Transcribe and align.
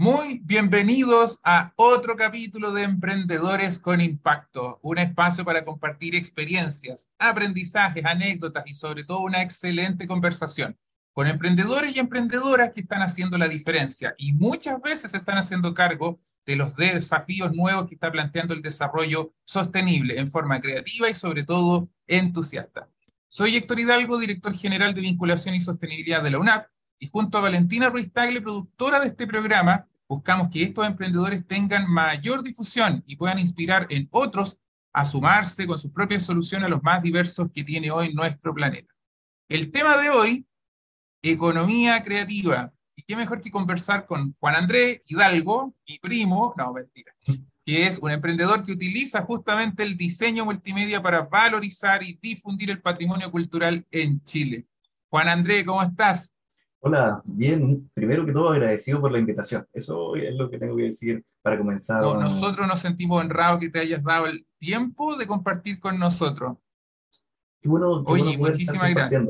Muy 0.00 0.40
bienvenidos 0.44 1.40
a 1.42 1.72
otro 1.74 2.14
capítulo 2.14 2.70
de 2.70 2.84
Emprendedores 2.84 3.80
con 3.80 4.00
Impacto, 4.00 4.78
un 4.80 4.98
espacio 4.98 5.44
para 5.44 5.64
compartir 5.64 6.14
experiencias, 6.14 7.10
aprendizajes, 7.18 8.04
anécdotas 8.04 8.62
y 8.68 8.74
sobre 8.74 9.02
todo 9.02 9.22
una 9.22 9.42
excelente 9.42 10.06
conversación 10.06 10.78
con 11.12 11.26
emprendedores 11.26 11.96
y 11.96 11.98
emprendedoras 11.98 12.72
que 12.72 12.82
están 12.82 13.02
haciendo 13.02 13.38
la 13.38 13.48
diferencia 13.48 14.14
y 14.18 14.34
muchas 14.34 14.80
veces 14.80 15.14
están 15.14 15.36
haciendo 15.36 15.74
cargo 15.74 16.20
de 16.46 16.54
los 16.54 16.76
desafíos 16.76 17.52
nuevos 17.52 17.88
que 17.88 17.94
está 17.94 18.12
planteando 18.12 18.54
el 18.54 18.62
desarrollo 18.62 19.32
sostenible 19.44 20.16
en 20.16 20.28
forma 20.28 20.60
creativa 20.60 21.10
y 21.10 21.14
sobre 21.14 21.42
todo 21.42 21.88
entusiasta. 22.06 22.88
Soy 23.28 23.56
Héctor 23.56 23.80
Hidalgo, 23.80 24.16
director 24.20 24.54
general 24.54 24.94
de 24.94 25.00
vinculación 25.00 25.56
y 25.56 25.60
sostenibilidad 25.60 26.22
de 26.22 26.30
la 26.30 26.38
UNAP 26.38 26.68
y 26.98 27.06
junto 27.06 27.38
a 27.38 27.42
Valentina 27.42 27.90
Ruiz 27.90 28.12
Tagle, 28.12 28.40
productora 28.40 29.00
de 29.00 29.08
este 29.08 29.26
programa, 29.26 29.86
buscamos 30.08 30.48
que 30.48 30.62
estos 30.62 30.86
emprendedores 30.86 31.46
tengan 31.46 31.88
mayor 31.88 32.42
difusión 32.42 33.04
y 33.06 33.16
puedan 33.16 33.38
inspirar 33.38 33.86
en 33.90 34.08
otros 34.10 34.58
a 34.92 35.04
sumarse 35.04 35.66
con 35.66 35.78
sus 35.78 35.92
propias 35.92 36.24
soluciones 36.24 36.66
a 36.66 36.70
los 36.70 36.82
más 36.82 37.02
diversos 37.02 37.50
que 37.52 37.62
tiene 37.62 37.90
hoy 37.90 38.14
nuestro 38.14 38.54
planeta. 38.54 38.92
El 39.48 39.70
tema 39.70 39.96
de 39.98 40.10
hoy, 40.10 40.46
economía 41.22 42.02
creativa. 42.02 42.72
Y 42.96 43.02
qué 43.02 43.14
mejor 43.14 43.40
que 43.40 43.50
conversar 43.50 44.06
con 44.06 44.34
Juan 44.40 44.56
Andrés 44.56 45.00
Hidalgo, 45.06 45.74
mi 45.86 45.98
primo, 45.98 46.52
no, 46.56 46.72
mentira, 46.72 47.14
que 47.62 47.86
es 47.86 47.98
un 47.98 48.10
emprendedor 48.10 48.64
que 48.64 48.72
utiliza 48.72 49.22
justamente 49.22 49.84
el 49.84 49.96
diseño 49.96 50.44
multimedia 50.44 51.00
para 51.00 51.22
valorizar 51.22 52.02
y 52.02 52.18
difundir 52.20 52.70
el 52.70 52.80
patrimonio 52.80 53.30
cultural 53.30 53.86
en 53.90 54.20
Chile. 54.24 54.66
Juan 55.10 55.28
Andrés, 55.28 55.64
¿cómo 55.64 55.82
estás? 55.82 56.34
Hola, 56.80 57.20
bien, 57.24 57.90
primero 57.92 58.24
que 58.24 58.32
todo 58.32 58.50
agradecido 58.50 59.00
por 59.00 59.10
la 59.10 59.18
invitación. 59.18 59.66
Eso 59.72 60.14
es 60.14 60.34
lo 60.34 60.48
que 60.48 60.58
tengo 60.58 60.76
que 60.76 60.84
decir 60.84 61.24
para 61.42 61.58
comenzar. 61.58 62.02
nosotros 62.02 62.66
nos 62.68 62.78
sentimos 62.78 63.20
honrados 63.20 63.58
que 63.58 63.68
te 63.68 63.80
hayas 63.80 64.02
dado 64.02 64.26
el 64.26 64.46
tiempo 64.58 65.16
de 65.16 65.26
compartir 65.26 65.80
con 65.80 65.98
nosotros. 65.98 66.56
Qué 67.60 67.68
bueno, 67.68 68.04
Oye, 68.06 68.38
muchísimas 68.38 68.94
gracias. 68.94 69.24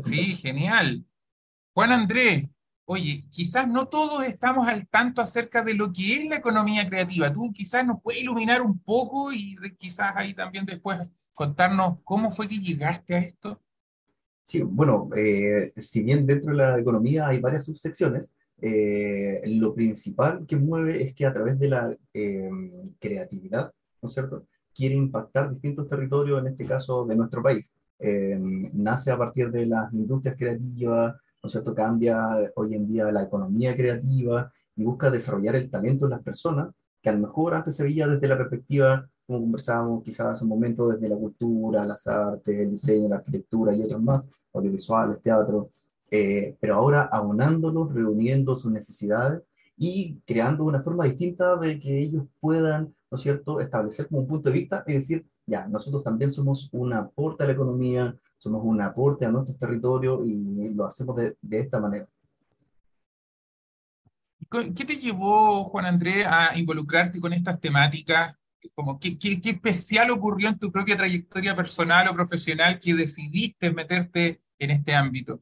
sí, 0.00 0.36
genial. 0.36 1.04
Juan 1.74 1.92
Andrés, 1.92 2.48
oye, 2.84 3.24
quizás 3.30 3.66
no 3.66 3.86
todos 3.86 4.22
estamos 4.22 4.68
al 4.68 4.86
tanto 4.86 5.22
acerca 5.22 5.62
de 5.62 5.74
lo 5.74 5.92
que 5.92 6.14
es 6.14 6.28
la 6.28 6.36
economía 6.36 6.88
creativa. 6.88 7.32
Tú 7.32 7.52
quizás 7.52 7.84
nos 7.84 8.00
puedes 8.00 8.22
iluminar 8.22 8.62
un 8.62 8.78
poco 8.78 9.32
y 9.32 9.56
quizás 9.78 10.12
ahí 10.14 10.32
también 10.32 10.64
después 10.64 10.98
contarnos 11.34 11.98
cómo 12.04 12.30
fue 12.30 12.46
que 12.46 12.58
llegaste 12.58 13.14
a 13.16 13.18
esto. 13.18 13.60
Sí, 14.50 14.62
bueno, 14.62 15.08
eh, 15.14 15.72
si 15.76 16.02
bien 16.02 16.26
dentro 16.26 16.50
de 16.50 16.56
la 16.56 16.76
economía 16.76 17.28
hay 17.28 17.38
varias 17.38 17.66
subsecciones, 17.66 18.34
eh, 18.60 19.40
lo 19.46 19.72
principal 19.72 20.44
que 20.44 20.56
mueve 20.56 21.04
es 21.04 21.14
que 21.14 21.24
a 21.24 21.32
través 21.32 21.56
de 21.56 21.68
la 21.68 21.96
em, 22.12 22.72
creatividad, 22.98 23.72
¿no 24.02 24.08
es 24.08 24.12
cierto?, 24.12 24.46
quiere 24.74 24.96
impactar 24.96 25.52
distintos 25.52 25.88
territorios, 25.88 26.40
en 26.40 26.48
este 26.48 26.64
caso 26.64 27.06
de 27.06 27.14
nuestro 27.14 27.44
país. 27.44 27.72
Em, 28.00 28.70
nace 28.72 29.12
a 29.12 29.18
partir 29.18 29.52
de 29.52 29.66
las 29.66 29.92
industrias 29.94 30.36
creativas, 30.36 31.14
¿no 31.40 31.46
es 31.46 31.52
cierto?, 31.52 31.72
cambia 31.72 32.18
hoy 32.56 32.74
en 32.74 32.88
día 32.88 33.12
la 33.12 33.22
economía 33.22 33.76
creativa 33.76 34.52
y 34.74 34.82
busca 34.82 35.12
desarrollar 35.12 35.54
el 35.54 35.70
talento 35.70 36.06
de 36.06 36.10
las 36.10 36.24
personas, 36.24 36.70
que 37.00 37.08
a 37.08 37.12
lo 37.12 37.20
mejor 37.20 37.54
antes 37.54 37.76
se 37.76 37.84
veía 37.84 38.08
desde 38.08 38.26
la 38.26 38.36
perspectiva 38.36 39.08
como 39.30 39.42
conversábamos 39.42 40.02
quizás 40.02 40.26
hace 40.26 40.42
un 40.44 40.50
momento, 40.50 40.88
desde 40.88 41.08
la 41.08 41.14
cultura, 41.14 41.86
las 41.86 42.04
artes, 42.08 42.58
el 42.58 42.72
diseño, 42.72 43.08
la 43.08 43.16
arquitectura 43.16 43.74
y 43.74 43.82
otros 43.82 44.02
más, 44.02 44.28
audiovisuales, 44.52 45.22
teatro, 45.22 45.70
eh, 46.10 46.56
pero 46.60 46.74
ahora 46.74 47.02
aunándolos, 47.04 47.94
reuniendo 47.94 48.56
sus 48.56 48.72
necesidades 48.72 49.42
y 49.76 50.18
creando 50.26 50.64
una 50.64 50.82
forma 50.82 51.04
distinta 51.04 51.54
de 51.56 51.78
que 51.78 52.02
ellos 52.02 52.24
puedan, 52.40 52.92
¿no 53.08 53.14
es 53.14 53.20
cierto?, 53.20 53.60
establecer 53.60 54.08
como 54.08 54.22
un 54.22 54.26
punto 54.26 54.50
de 54.50 54.58
vista 54.58 54.82
y 54.84 54.94
decir, 54.94 55.24
ya, 55.46 55.68
nosotros 55.68 56.02
también 56.02 56.32
somos 56.32 56.68
un 56.72 56.92
aporte 56.92 57.44
a 57.44 57.46
la 57.46 57.52
economía, 57.52 58.16
somos 58.36 58.64
un 58.64 58.80
aporte 58.80 59.26
a 59.26 59.30
nuestros 59.30 59.56
territorios 59.60 60.26
y 60.26 60.74
lo 60.74 60.86
hacemos 60.86 61.14
de, 61.14 61.36
de 61.40 61.60
esta 61.60 61.78
manera. 61.78 62.08
¿Qué 64.50 64.84
te 64.84 64.96
llevó, 64.96 65.62
Juan 65.62 65.86
Andrés, 65.86 66.26
a 66.26 66.58
involucrarte 66.58 67.20
con 67.20 67.32
estas 67.32 67.60
temáticas 67.60 68.39
como 68.74 68.98
¿qué, 68.98 69.18
qué, 69.18 69.40
qué, 69.40 69.50
especial 69.50 70.10
ocurrió 70.10 70.48
en 70.48 70.58
tu 70.58 70.70
propia 70.70 70.96
trayectoria 70.96 71.56
personal 71.56 72.08
o 72.08 72.14
profesional 72.14 72.78
que 72.78 72.94
decidiste 72.94 73.72
meterte 73.72 74.40
en 74.58 74.70
este 74.70 74.94
ámbito? 74.94 75.40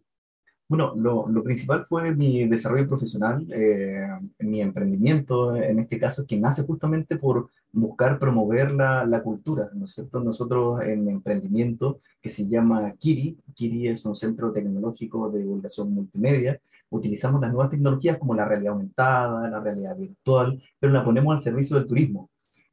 Bueno, 0.69 0.93
lo, 0.95 1.27
lo 1.29 1.43
principal 1.43 1.87
fue 1.89 2.15
mi 2.15 2.47
desarrollo 2.47 2.87
profesional, 2.87 3.47
eh, 3.51 4.07
mi 4.41 4.61
emprendimiento, 4.61 5.57
en 5.57 5.79
este 5.79 5.99
caso, 5.99 6.27
que 6.27 6.39
nace 6.39 6.63
justamente 6.65 7.17
por 7.17 7.49
buscar 7.73 8.19
promover 8.19 8.73
la, 8.73 9.07
la, 9.07 9.23
cultura, 9.23 9.71
¿no 9.73 9.87
es 9.87 9.93
cierto? 9.93 10.21
Nosotros 10.21 10.83
en 10.83 11.07
mi 11.07 11.11
emprendimiento, 11.11 12.01
que 12.21 12.29
se 12.29 12.47
llama 12.47 12.93
Kiri, 12.99 13.39
Kiri 13.55 13.89
es 13.89 14.05
un 14.05 14.15
centro 14.15 14.53
tecnológico 14.53 15.31
de 15.31 15.39
divulgación 15.39 15.91
multimedia, 15.91 16.61
utilizamos 16.91 17.41
las 17.41 17.51
nuevas 17.51 17.71
tecnologías 17.71 18.19
como 18.19 18.35
la 18.35 18.45
realidad 18.45 18.75
aumentada, 18.75 19.49
la 19.49 19.61
realidad 19.61 19.97
virtual, 19.97 20.63
pero 20.79 20.93
la 20.93 21.05
ponemos 21.05 21.35
al 21.35 21.43
servicio 21.43 21.77
del 21.77 21.87
turismo. 21.87 22.29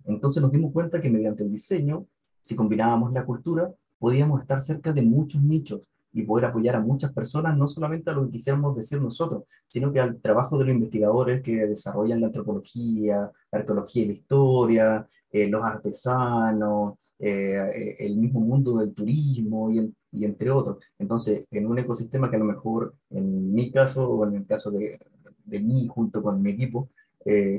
Entonces 0.05 0.41
nos 0.41 0.51
dimos 0.51 0.71
cuenta 0.71 1.01
que 1.01 1.09
mediante 1.09 1.43
el 1.43 1.51
diseño, 1.51 2.05
si 2.41 2.55
combinábamos 2.55 3.11
la 3.13 3.25
cultura, 3.25 3.73
podíamos 3.97 4.41
estar 4.41 4.61
cerca 4.61 4.93
de 4.93 5.01
muchos 5.01 5.41
nichos 5.41 5.89
y 6.13 6.23
poder 6.23 6.45
apoyar 6.45 6.75
a 6.75 6.79
muchas 6.79 7.11
personas, 7.11 7.57
no 7.57 7.67
solamente 7.67 8.09
a 8.09 8.13
lo 8.13 8.25
que 8.25 8.31
quisiéramos 8.31 8.75
decir 8.75 9.01
nosotros, 9.01 9.43
sino 9.67 9.91
que 9.91 9.99
al 9.99 10.21
trabajo 10.21 10.57
de 10.57 10.65
los 10.65 10.75
investigadores 10.75 11.43
que 11.43 11.67
desarrollan 11.67 12.21
la 12.21 12.27
antropología, 12.27 13.31
la 13.51 13.59
arqueología 13.59 14.03
y 14.03 14.07
la 14.07 14.13
historia, 14.13 15.09
eh, 15.35 15.49
los 15.49 15.65
artesanos, 15.65 16.93
eh, 17.19 17.57
eh, 17.75 17.95
el 17.99 18.15
mismo 18.15 18.39
mundo 18.39 18.77
del 18.77 18.93
turismo 18.93 19.69
y, 19.69 19.93
y, 20.13 20.23
entre 20.23 20.49
otros. 20.49 20.77
Entonces, 20.97 21.45
en 21.51 21.67
un 21.67 21.77
ecosistema 21.77 22.29
que 22.29 22.37
a 22.37 22.39
lo 22.39 22.45
mejor, 22.45 22.95
en 23.09 23.53
mi 23.53 23.69
caso, 23.69 24.09
o 24.09 24.25
en 24.25 24.35
el 24.37 24.45
caso 24.45 24.71
de, 24.71 24.97
de 25.43 25.59
mí, 25.59 25.89
junto 25.89 26.23
con 26.23 26.41
mi 26.41 26.51
equipo, 26.51 26.89
se, 27.25 27.57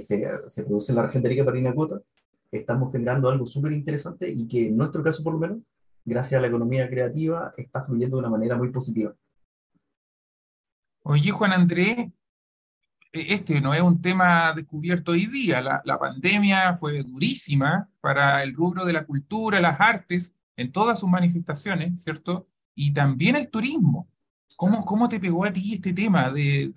se, 0.49 0.65
produce 0.65 0.93
en 0.93 0.97
la 0.97 1.03
región 1.03 1.23
de 1.23 1.28
Arica 1.28 1.45
Parinacota, 1.45 2.01
estamos 2.56 2.93
generando 2.93 3.28
algo 3.28 3.47
súper 3.47 3.72
interesante 3.72 4.28
y 4.28 4.47
que 4.47 4.69
en 4.69 4.77
nuestro 4.77 5.03
caso 5.03 5.22
por 5.22 5.34
lo 5.34 5.39
menos, 5.39 5.59
gracias 6.05 6.39
a 6.39 6.43
la 6.43 6.49
economía 6.49 6.89
creativa, 6.89 7.53
está 7.56 7.84
fluyendo 7.84 8.17
de 8.17 8.21
una 8.21 8.31
manera 8.31 8.56
muy 8.56 8.71
positiva. 8.71 9.15
Oye, 11.03 11.31
Juan 11.31 11.53
Andrés, 11.53 12.11
e-, 13.12 13.34
este 13.34 13.61
no 13.61 13.75
es 13.75 13.83
un 13.83 14.00
tema 14.00 14.53
descubierto 14.53 15.12
hoy 15.12 15.27
día. 15.27 15.61
La, 15.61 15.83
la, 15.84 15.99
pandemia 15.99 16.75
fue 16.75 17.03
durísima 17.03 17.89
para 18.00 18.43
el 18.43 18.55
rubro 18.55 18.84
de 18.84 18.93
la 18.93 19.06
cultura, 19.06 19.61
las 19.61 19.81
artes, 19.81 20.34
en 20.56 20.72
todas 20.72 21.00
sus 21.00 21.09
manifestaciones, 21.09 22.03
¿cierto? 22.03 22.49
Y 22.75 22.93
también 22.93 23.37
el 23.37 23.50
turismo. 23.50 24.09
¿Cómo, 24.56 24.87
¿Cómo 24.87 25.06
te 25.06 25.21
pegó 25.21 25.44
a 25.44 25.53
ti 25.53 25.75
este 25.75 25.93
tema 25.93 26.31
de, 26.31 26.72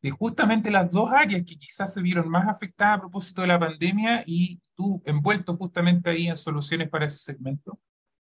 de, 0.00 0.10
justamente 0.10 0.70
las 0.70 0.88
dos 0.90 1.10
áreas 1.10 1.42
que 1.42 1.56
quizás 1.56 1.92
se 1.92 2.00
vieron 2.00 2.28
más 2.28 2.48
afectadas 2.48 2.98
a 2.98 3.00
propósito 3.00 3.42
de 3.42 3.48
la 3.48 3.58
pandemia 3.58 4.22
y 4.24 4.60
tú 4.76 5.02
envuelto 5.04 5.56
justamente 5.56 6.10
ahí 6.10 6.28
en 6.28 6.36
soluciones 6.36 6.88
para 6.88 7.06
ese 7.06 7.18
segmento? 7.18 7.76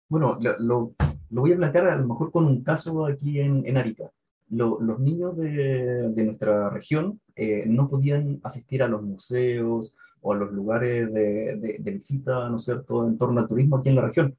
Bueno, 0.09 0.37
lo, 0.41 0.59
lo, 0.59 0.95
lo 1.29 1.41
voy 1.41 1.53
a 1.53 1.55
plantear 1.55 1.87
a 1.87 1.95
lo 1.95 2.07
mejor 2.07 2.29
con 2.29 2.45
un 2.45 2.61
caso 2.61 3.05
aquí 3.05 3.39
en, 3.39 3.65
en 3.65 3.77
Arica. 3.77 4.11
Lo, 4.49 4.81
los 4.81 4.99
niños 4.99 5.37
de, 5.37 6.09
de 6.09 6.23
nuestra 6.25 6.69
región 6.69 7.21
eh, 7.35 7.63
no 7.67 7.87
podían 7.87 8.41
asistir 8.43 8.83
a 8.83 8.89
los 8.89 9.01
museos 9.01 9.95
o 10.19 10.33
a 10.33 10.35
los 10.35 10.51
lugares 10.51 11.13
de 11.13 11.81
visita, 11.93 12.49
¿no 12.49 12.57
es 12.57 12.63
cierto?, 12.63 13.07
en 13.07 13.17
torno 13.17 13.39
al 13.39 13.47
turismo 13.47 13.77
aquí 13.77 13.89
en 13.89 13.95
la 13.95 14.01
región 14.01 14.35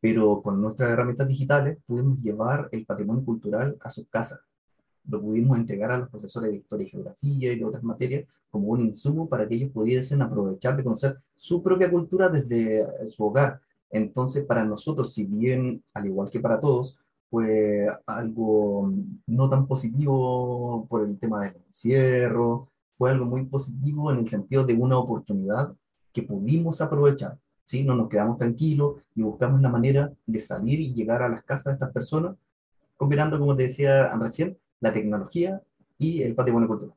pero 0.00 0.42
con 0.42 0.60
nuestras 0.60 0.90
herramientas 0.90 1.28
digitales 1.28 1.78
pudimos 1.86 2.20
llevar 2.20 2.68
el 2.72 2.84
patrimonio 2.84 3.24
cultural 3.24 3.76
a 3.80 3.90
sus 3.90 4.06
casas. 4.08 4.40
Lo 5.08 5.20
pudimos 5.20 5.58
entregar 5.58 5.92
a 5.92 5.98
los 5.98 6.08
profesores 6.08 6.50
de 6.50 6.58
historia 6.58 6.86
y 6.86 6.90
geografía 6.90 7.52
y 7.52 7.58
de 7.58 7.64
otras 7.64 7.82
materias 7.82 8.26
como 8.50 8.68
un 8.68 8.86
insumo 8.86 9.28
para 9.28 9.46
que 9.48 9.54
ellos 9.54 9.70
pudiesen 9.70 10.22
aprovechar 10.22 10.76
de 10.76 10.84
conocer 10.84 11.18
su 11.36 11.62
propia 11.62 11.90
cultura 11.90 12.28
desde 12.28 12.86
su 13.08 13.24
hogar. 13.24 13.60
Entonces, 13.90 14.44
para 14.44 14.64
nosotros, 14.64 15.12
si 15.12 15.26
bien, 15.26 15.82
al 15.94 16.06
igual 16.06 16.30
que 16.30 16.40
para 16.40 16.60
todos, 16.60 16.98
fue 17.30 17.86
algo 18.06 18.92
no 19.26 19.48
tan 19.48 19.66
positivo 19.66 20.86
por 20.88 21.02
el 21.04 21.18
tema 21.18 21.44
del 21.44 21.56
encierro, 21.66 22.68
fue 22.96 23.10
algo 23.10 23.26
muy 23.26 23.44
positivo 23.44 24.10
en 24.10 24.18
el 24.18 24.28
sentido 24.28 24.64
de 24.64 24.74
una 24.74 24.98
oportunidad 24.98 25.74
que 26.12 26.22
pudimos 26.22 26.80
aprovechar 26.80 27.38
¿sí? 27.66 27.84
No 27.84 27.96
nos 27.96 28.08
quedamos 28.08 28.38
tranquilos 28.38 29.02
y 29.14 29.22
buscamos 29.22 29.60
la 29.60 29.68
manera 29.68 30.12
de 30.24 30.40
salir 30.40 30.80
y 30.80 30.94
llegar 30.94 31.22
a 31.22 31.28
las 31.28 31.44
casas 31.44 31.66
de 31.66 31.72
estas 31.72 31.92
personas, 31.92 32.36
combinando, 32.96 33.38
como 33.38 33.54
te 33.54 33.64
decía 33.64 34.08
recién, 34.16 34.56
la 34.80 34.92
tecnología 34.92 35.60
y 35.98 36.22
el 36.22 36.34
patrimonio 36.34 36.68
cultural. 36.68 36.96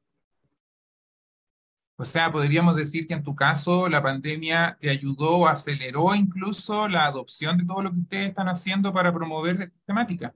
O 1.98 2.06
sea, 2.06 2.32
podríamos 2.32 2.78
decir 2.78 3.06
que 3.06 3.14
en 3.14 3.24
tu 3.24 3.36
caso 3.36 3.90
la 3.90 4.02
pandemia 4.02 4.78
te 4.80 4.90
ayudó, 4.90 5.48
aceleró 5.48 6.16
incluso 6.16 6.88
la 6.88 7.06
adopción 7.06 7.58
de 7.58 7.66
todo 7.66 7.82
lo 7.82 7.92
que 7.92 8.00
ustedes 8.00 8.30
están 8.30 8.48
haciendo 8.48 8.94
para 8.94 9.14
promover 9.14 9.60
esta 9.60 9.76
temática. 9.86 10.34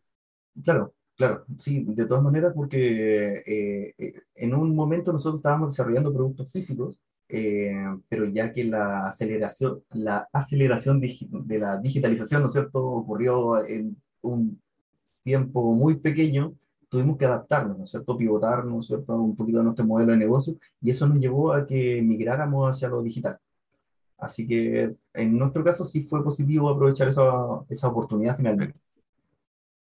Claro, 0.61 0.93
claro, 1.15 1.45
sí, 1.57 1.85
de 1.87 2.05
todas 2.05 2.21
maneras, 2.21 2.51
porque 2.53 3.43
eh, 3.45 3.95
eh, 3.97 4.13
en 4.35 4.53
un 4.53 4.75
momento 4.75 5.13
nosotros 5.13 5.39
estábamos 5.39 5.69
desarrollando 5.69 6.13
productos 6.13 6.51
físicos, 6.51 6.97
eh, 7.29 7.85
pero 8.09 8.25
ya 8.25 8.51
que 8.51 8.63
la 8.65 9.07
aceleración, 9.07 9.81
la 9.91 10.27
aceleración 10.31 10.99
de 10.99 11.59
la 11.59 11.79
digitalización, 11.79 12.41
¿no 12.41 12.47
es 12.47 12.53
cierto?, 12.53 12.83
ocurrió 12.85 13.65
en 13.65 13.97
un 14.21 14.61
tiempo 15.23 15.73
muy 15.73 15.95
pequeño, 15.95 16.53
tuvimos 16.89 17.17
que 17.17 17.25
adaptarnos, 17.25 17.77
¿no 17.77 17.83
es 17.85 17.91
cierto?, 17.91 18.17
pivotar, 18.17 18.65
¿no 18.65 18.79
es 18.79 18.87
cierto?, 18.87 19.15
un 19.15 19.35
poquito 19.35 19.59
de 19.59 19.63
nuestro 19.63 19.85
modelo 19.85 20.11
de 20.11 20.17
negocio, 20.17 20.55
y 20.81 20.91
eso 20.91 21.07
nos 21.07 21.19
llevó 21.19 21.53
a 21.53 21.65
que 21.65 22.01
migráramos 22.01 22.69
hacia 22.69 22.87
lo 22.87 23.01
digital. 23.01 23.37
Así 24.17 24.47
que 24.47 24.95
en 25.13 25.37
nuestro 25.37 25.63
caso 25.63 25.83
sí 25.83 26.03
fue 26.03 26.23
positivo 26.23 26.69
aprovechar 26.69 27.07
esa, 27.07 27.23
esa 27.67 27.87
oportunidad 27.87 28.37
finalmente. 28.37 28.79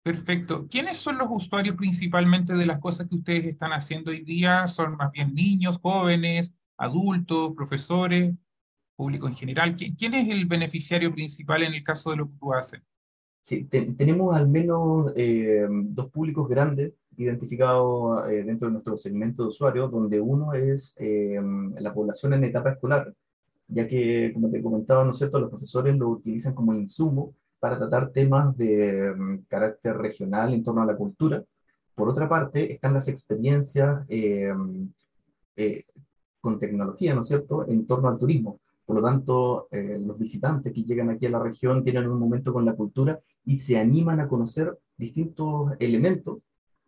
Perfecto. 0.04 0.68
¿Quiénes 0.68 0.98
son 0.98 1.18
los 1.18 1.28
usuarios 1.30 1.76
principalmente 1.76 2.54
de 2.56 2.66
las 2.66 2.80
cosas 2.80 3.08
que 3.08 3.16
ustedes 3.16 3.46
están 3.46 3.72
haciendo 3.72 4.10
hoy 4.10 4.24
día? 4.24 4.68
¿Son 4.68 4.96
más 4.96 5.12
bien 5.12 5.36
niños, 5.36 5.80
jóvenes, 5.82 6.54
adultos, 6.78 7.54
profesores, 7.56 8.34
público 8.96 9.28
en 9.28 9.34
general? 9.34 9.76
¿Quién 9.76 10.14
es 10.14 10.30
el 10.30 10.46
beneficiario 10.46 11.12
principal 11.12 11.64
en 11.64 11.74
el 11.74 11.84
caso 11.84 12.12
de 12.12 12.18
lo 12.18 12.28
que 12.28 12.38
tú 12.40 12.54
haces? 12.54 12.82
Sí, 13.42 13.64
tenemos 13.64 14.36
al 14.36 14.48
menos 14.48 15.12
eh, 15.16 15.66
dos 15.70 16.12
públicos 16.12 16.48
grandes 16.48 16.94
identificados 17.18 18.30
eh, 18.30 18.44
dentro 18.44 18.68
de 18.68 18.74
nuestro 18.74 18.96
segmento 18.96 19.44
de 19.44 19.50
usuarios, 19.50 19.92
donde 19.92 20.22
uno 20.22 20.54
es 20.54 20.94
eh, 21.00 21.42
la 21.80 21.94
población 21.94 22.34
en 22.34 22.44
etapa 22.44 22.72
escolar, 22.74 23.12
ya 23.68 23.88
que, 23.88 24.32
como 24.34 24.52
te 24.52 24.60
he 24.60 24.62
comentado, 24.62 25.04
¿no 25.04 25.12
es 25.12 25.18
cierto?, 25.18 25.40
los 25.40 25.50
profesores 25.50 25.98
lo 25.98 26.10
utilizan 26.10 26.54
como 26.54 26.76
insumo 26.76 27.34
para 27.60 27.78
tratar 27.78 28.12
temas 28.12 28.56
de 28.56 29.14
mm, 29.16 29.46
carácter 29.48 29.98
regional 29.98 30.54
en 30.54 30.64
torno 30.64 30.84
a 30.84 30.86
la 30.86 30.96
cultura. 30.96 31.44
Por 31.96 32.10
otra 32.10 32.30
parte, 32.30 32.72
están 32.72 32.94
las 32.94 33.08
experiencias 33.08 34.08
con 36.42 36.60
tecnología, 36.60 37.16
¿no 37.16 37.22
es 37.22 37.28
cierto?, 37.28 37.68
en 37.68 37.86
torno 37.88 38.10
al 38.10 38.18
turismo 38.18 38.60
por 38.92 39.00
lo 39.00 39.08
tanto, 39.08 39.68
eh, 39.72 39.98
los 40.06 40.18
visitantes 40.20 40.74
que 40.74 40.84
llegan 40.84 41.10
aquí 41.10 41.26
a 41.26 41.30
la 41.30 41.40
región 41.40 41.82
tienen 41.82 42.10
un 42.10 42.20
momento 42.20 42.52
con 42.52 42.66
la 42.66 42.76
cultura 42.76 43.22
y 43.46 43.56
se 43.56 43.80
animan 43.80 44.20
a 44.20 44.28
conocer 44.28 44.78
distintos 44.98 45.72
elementos 45.80 46.40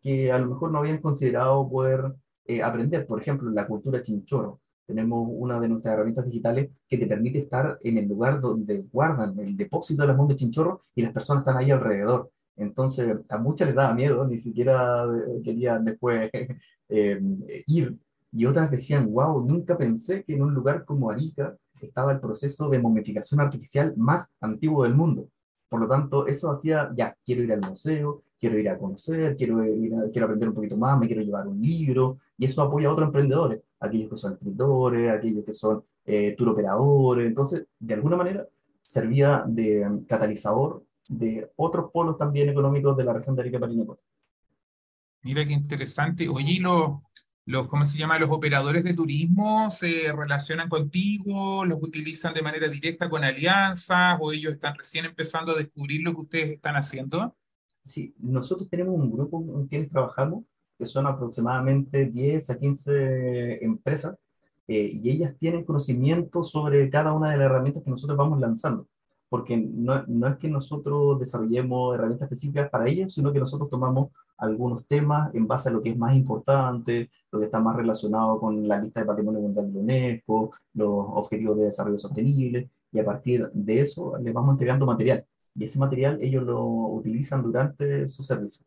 que 0.02 0.30
a 0.30 0.38
lo 0.38 0.48
mejor 0.48 0.72
no 0.72 0.80
habían 0.80 0.98
considerado 0.98 1.70
poder 1.70 2.14
eh, 2.46 2.62
aprender. 2.62 3.08
Por 3.08 3.22
ejemplo, 3.22 3.50
la 3.52 3.66
cultura 3.68 4.02
chinchorro. 4.02 4.60
Tenemos 4.86 5.30
una 5.32 5.62
de 5.62 5.70
nuestras 5.70 5.94
herramientas 5.94 6.26
digitales 6.26 6.72
que 6.90 6.98
te 6.98 7.08
permite 7.08 7.40
estar 7.40 7.78
en 7.82 7.98
el 7.98 8.10
lugar 8.10 8.42
donde 8.42 8.84
guardan 8.92 9.40
el 9.40 9.56
depósito 9.56 10.02
de 10.02 10.10
las 10.10 10.18
bombas 10.18 10.36
chinchorro 10.36 10.84
y 10.94 11.04
las 11.04 11.14
personas 11.14 11.44
están 11.44 11.56
ahí 11.56 11.72
alrededor. 11.72 12.30
Entonces, 12.58 13.16
a 13.30 13.38
muchas 13.38 13.70
les 13.70 13.76
daba 13.76 13.96
miedo, 13.96 14.28
ni 14.28 14.38
siquiera 14.38 15.06
eh, 15.06 15.42
querían 15.42 15.86
después 15.86 16.30
ir. 17.68 17.98
Y 18.36 18.46
otras 18.46 18.72
decían, 18.72 19.12
wow, 19.12 19.46
nunca 19.46 19.78
pensé 19.78 20.24
que 20.24 20.34
en 20.34 20.42
un 20.42 20.54
lugar 20.54 20.86
como 20.86 21.12
Arica 21.12 21.56
estaba 21.80 22.14
el 22.14 22.20
proceso 22.20 22.70
de 22.70 22.80
momificación 22.80 23.40
artificial 23.40 23.94
más 23.96 24.34
antiguo 24.42 24.84
del 24.84 24.96
mundo. 24.96 25.30
Por 25.70 25.82
lo 25.82 25.88
tanto, 25.88 26.28
eso 26.28 26.50
hacía, 26.52 26.92
ya, 26.96 27.16
quiero 27.26 27.44
ir 27.44 27.52
al 27.52 27.62
museo, 27.62 28.24
quiero 28.40 28.58
ir 28.58 28.70
a 28.70 28.78
conocer, 28.78 29.36
quiero, 29.36 29.64
ir 29.64 29.92
quiero 30.12 30.26
aprender 30.26 30.50
un 30.50 30.56
poquito 30.56 30.78
más, 30.78 31.00
me 31.00 31.08
quiero 31.08 31.22
llevar 31.22 31.48
un 31.48 31.62
libro, 31.62 32.20
y 32.38 32.46
eso 32.46 32.62
apoya 32.62 32.90
a 32.90 32.94
otros 32.94 33.08
emprendedores, 33.08 33.62
aquellos 33.80 34.10
que 34.10 34.18
son 34.18 34.34
escritores, 34.34 35.12
aquellos 35.12 35.46
que 35.46 35.54
son 35.54 35.84
eh, 36.06 36.36
tour 36.38 36.50
operadores. 36.50 37.28
Entonces, 37.28 37.68
de 37.80 37.94
alguna 37.94 38.18
manera, 38.18 38.48
servía 38.84 39.44
de 39.48 40.04
catalizador 40.08 40.84
de 41.08 41.50
otros 41.56 41.92
polos 41.92 42.18
también 42.18 42.50
económicos 42.50 42.96
de 42.98 43.04
la 43.04 43.14
región 43.14 43.36
de 43.36 43.42
Arica 43.42 43.60
Parinacota. 43.60 44.02
Mira 45.22 45.46
qué 45.46 45.54
interesante. 45.54 46.28
Oye, 46.28 46.60
lo, 46.60 47.04
los, 47.45 47.68
¿cómo 47.68 47.86
se 47.86 47.98
llama? 47.98 48.18
Los 48.19 48.30
operadores 48.30 48.84
de 48.84 48.94
turismo 48.94 49.69
se 49.69 50.12
relacionan 50.13 50.69
contigo, 50.69 51.66
los 51.66 51.80
utilizan 51.81 52.34
de 52.34 52.42
manera 52.42 52.69
directa 52.69 53.10
con 53.10 53.24
alianzas 53.24 54.18
o 54.22 54.31
ellos 54.31 54.54
están 54.54 54.75
recién 54.75 55.06
empezando 55.06 55.51
a 55.51 55.57
descubrir 55.57 56.01
lo 56.04 56.13
que 56.13 56.22
ustedes 56.22 56.50
están 56.51 56.75
haciendo? 56.75 57.36
Sí, 57.81 58.16
nosotros 58.18 58.69
tenemos 58.69 58.95
un 58.95 59.12
grupo 59.12 59.45
con 59.45 59.68
quienes 59.68 59.90
trabajamos, 59.90 60.45
que 60.78 60.86
son 60.86 61.06
aproximadamente 61.06 62.06
10 62.06 62.50
a 62.50 62.57
15 62.57 63.66
empresas, 63.66 64.16
eh, 64.68 64.89
y 64.94 65.10
ellas 65.10 65.36
tienen 65.38 65.66
conocimiento 65.66 66.44
sobre 66.44 66.89
cada 66.89 67.12
una 67.12 67.31
de 67.31 67.38
las 67.38 67.48
herramientas 67.48 67.84
que 67.84 67.89
nosotros 67.89 68.18
vamos 68.18 68.39
lanzando 68.39 68.88
porque 69.34 69.57
no, 69.57 70.04
no, 70.06 70.28
es 70.28 70.38
que 70.38 70.48
nosotros 70.48 71.18
desarrollemos 71.18 71.96
herramientas 71.96 72.28
específicas 72.28 72.69
para 72.69 72.88
ellos, 72.88 73.16
sino 73.16 73.34
que 73.34 73.39
nosotros 73.39 73.68
tomamos 73.68 74.12
algunos 74.38 74.86
temas 74.88 75.34
en 75.34 75.48
base 75.48 75.70
a 75.70 75.72
lo 75.72 75.82
que 75.82 75.90
es 75.90 75.98
más 75.98 76.16
importante, 76.16 77.10
lo 77.32 77.40
que 77.40 77.46
está 77.46 77.60
más 77.60 77.76
relacionado 77.76 78.40
con 78.40 78.68
la 78.68 78.80
lista 78.80 79.00
de 79.00 79.06
patrimonio 79.06 79.42
mundial 79.42 79.68
de 79.68 79.74
la 79.74 79.80
UNESCO, 79.80 80.52
los 80.74 81.06
objetivos 81.14 81.58
de 81.58 81.66
desarrollo 81.66 82.00
sostenible, 82.00 82.70
y 82.92 83.00
a 83.00 83.06
partir 83.06 83.50
de 83.54 83.82
eso 83.82 84.18
les 84.18 84.34
vamos 84.34 84.54
entregando 84.54 84.86
material. 84.86 85.26
Y 85.56 85.64
ese 85.64 85.80
material 85.80 86.20
ellos 86.22 86.44
lo 86.44 86.64
utilizan 86.64 87.44
durante 87.44 88.08
su 88.08 88.24
servicio. 88.24 88.66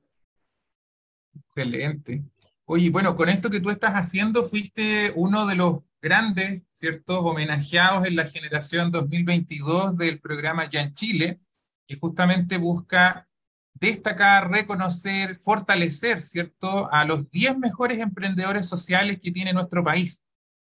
Excelente. 1.35 2.25
Oye, 2.65 2.91
bueno, 2.91 3.15
con 3.15 3.29
esto 3.29 3.51
que 3.51 3.61
tú 3.61 3.71
estás 3.71 3.93
haciendo, 3.93 4.43
fuiste 4.43 5.13
uno 5.15 5.47
de 5.47 5.55
los 5.55 5.85
grandes, 6.03 6.65
¿cierto?, 6.73 7.21
homenajeados 7.21 8.07
en 8.07 8.17
la 8.17 8.27
generación 8.27 8.91
2022 8.91 9.97
del 9.97 10.21
programa 10.21 10.69
Ya 10.69 10.81
en 10.81 10.93
Chile, 10.93 11.41
que 11.87 11.97
justamente 11.97 12.59
busca 12.59 13.29
destacar, 13.79 14.51
reconocer, 14.51 15.37
fortalecer, 15.37 16.23
¿cierto?, 16.23 16.93
a 16.93 17.05
los 17.05 17.31
10 17.31 17.59
mejores 17.59 17.99
emprendedores 17.99 18.69
sociales 18.69 19.19
que 19.21 19.33
tiene 19.33 19.53
nuestro 19.53 19.85
país. 19.85 20.25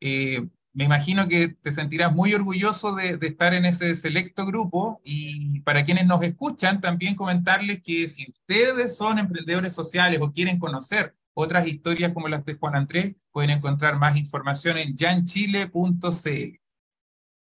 Eh, 0.01 0.47
me 0.73 0.85
imagino 0.85 1.27
que 1.27 1.49
te 1.49 1.73
sentirás 1.73 2.13
muy 2.13 2.35
orgulloso 2.35 2.95
de, 2.95 3.17
de, 3.17 3.27
estar 3.29 3.55
en 3.55 3.65
ese 3.65 3.97
selecto 3.97 4.45
grupo 4.45 5.01
y 5.05 5.61
para 5.61 5.85
quienes 5.85 6.07
nos 6.07 6.23
escuchan, 6.23 6.81
también 6.81 7.15
comentarles 7.15 7.83
que 7.83 8.09
si 8.09 8.31
ustedes 8.31 8.97
son 8.97 9.19
emprendedores 9.19 9.73
sociales 9.73 10.21
o 10.23 10.33
quieren 10.33 10.59
conocer 10.59 11.15
otras 11.39 11.67
historias 11.67 12.13
como 12.13 12.29
las 12.29 12.45
de 12.45 12.55
Juan 12.55 12.77
Andrés, 12.77 13.15
pueden 13.31 13.51
encontrar 13.51 13.99
más 13.99 14.17
información 14.17 14.79
en 14.79 14.97
yanchile.cl. 14.97 16.61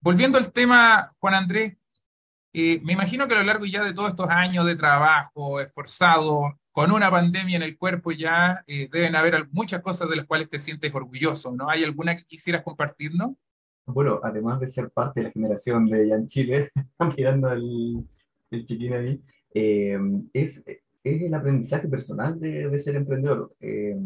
Volviendo 0.01 0.37
al 0.37 0.51
tema, 0.51 1.09
Juan 1.19 1.33
Andrés, 1.33 1.77
eh, 2.53 2.79
me 2.83 2.93
imagino 2.93 3.27
que 3.27 3.35
a 3.35 3.39
lo 3.39 3.43
largo 3.43 3.65
ya 3.65 3.83
de 3.83 3.93
todos 3.93 4.09
estos 4.09 4.29
años 4.29 4.65
de 4.65 4.75
trabajo 4.75 5.59
esforzado, 5.59 6.59
con 6.71 6.91
una 6.91 7.09
pandemia 7.09 7.57
en 7.57 7.63
el 7.63 7.77
cuerpo 7.77 8.11
ya 8.11 8.63
eh, 8.67 8.87
deben 8.91 9.15
haber 9.15 9.47
muchas 9.51 9.81
cosas 9.81 10.09
de 10.09 10.15
las 10.15 10.25
cuales 10.25 10.49
te 10.49 10.59
sientes 10.59 10.93
orgulloso, 10.93 11.51
¿no? 11.51 11.69
¿Hay 11.69 11.83
alguna 11.83 12.15
que 12.15 12.23
quisieras 12.23 12.63
compartirnos? 12.63 13.31
Bueno, 13.85 14.19
además 14.23 14.59
de 14.59 14.67
ser 14.67 14.91
parte 14.91 15.21
de 15.21 15.25
la 15.27 15.31
generación 15.31 15.85
de 15.87 16.09
Yan 16.09 16.27
Chile, 16.27 16.69
mirando 17.17 17.51
el, 17.51 18.05
el 18.51 18.65
chiquín 18.65 18.93
ahí, 18.93 19.21
eh, 19.53 19.97
es 20.33 20.63
es 21.15 21.21
el 21.21 21.33
aprendizaje 21.33 21.87
personal 21.87 22.39
de, 22.39 22.69
de 22.69 22.79
ser 22.79 22.95
emprendedor. 22.95 23.51
Eh, 23.59 23.97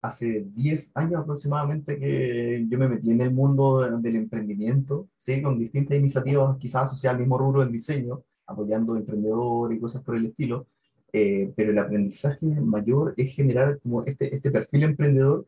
hace 0.00 0.46
10 0.54 0.96
años 0.96 1.22
aproximadamente 1.22 1.98
que 1.98 2.64
yo 2.68 2.78
me 2.78 2.88
metí 2.88 3.10
en 3.10 3.20
el 3.20 3.32
mundo 3.32 3.80
del 3.98 4.16
emprendimiento, 4.16 5.08
¿sí? 5.16 5.42
con 5.42 5.58
distintas 5.58 5.98
iniciativas, 5.98 6.56
quizás 6.58 6.84
asociadas 6.84 7.16
al 7.16 7.20
mismo 7.20 7.38
rubro 7.38 7.60
del 7.60 7.72
diseño, 7.72 8.22
apoyando 8.46 8.96
emprendedores 8.96 9.76
y 9.76 9.80
cosas 9.80 10.02
por 10.02 10.16
el 10.16 10.26
estilo. 10.26 10.66
Eh, 11.12 11.52
pero 11.56 11.70
el 11.70 11.78
aprendizaje 11.78 12.46
mayor 12.46 13.14
es 13.16 13.34
generar 13.34 13.80
como 13.80 14.04
este, 14.04 14.34
este 14.34 14.50
perfil 14.50 14.84
emprendedor 14.84 15.46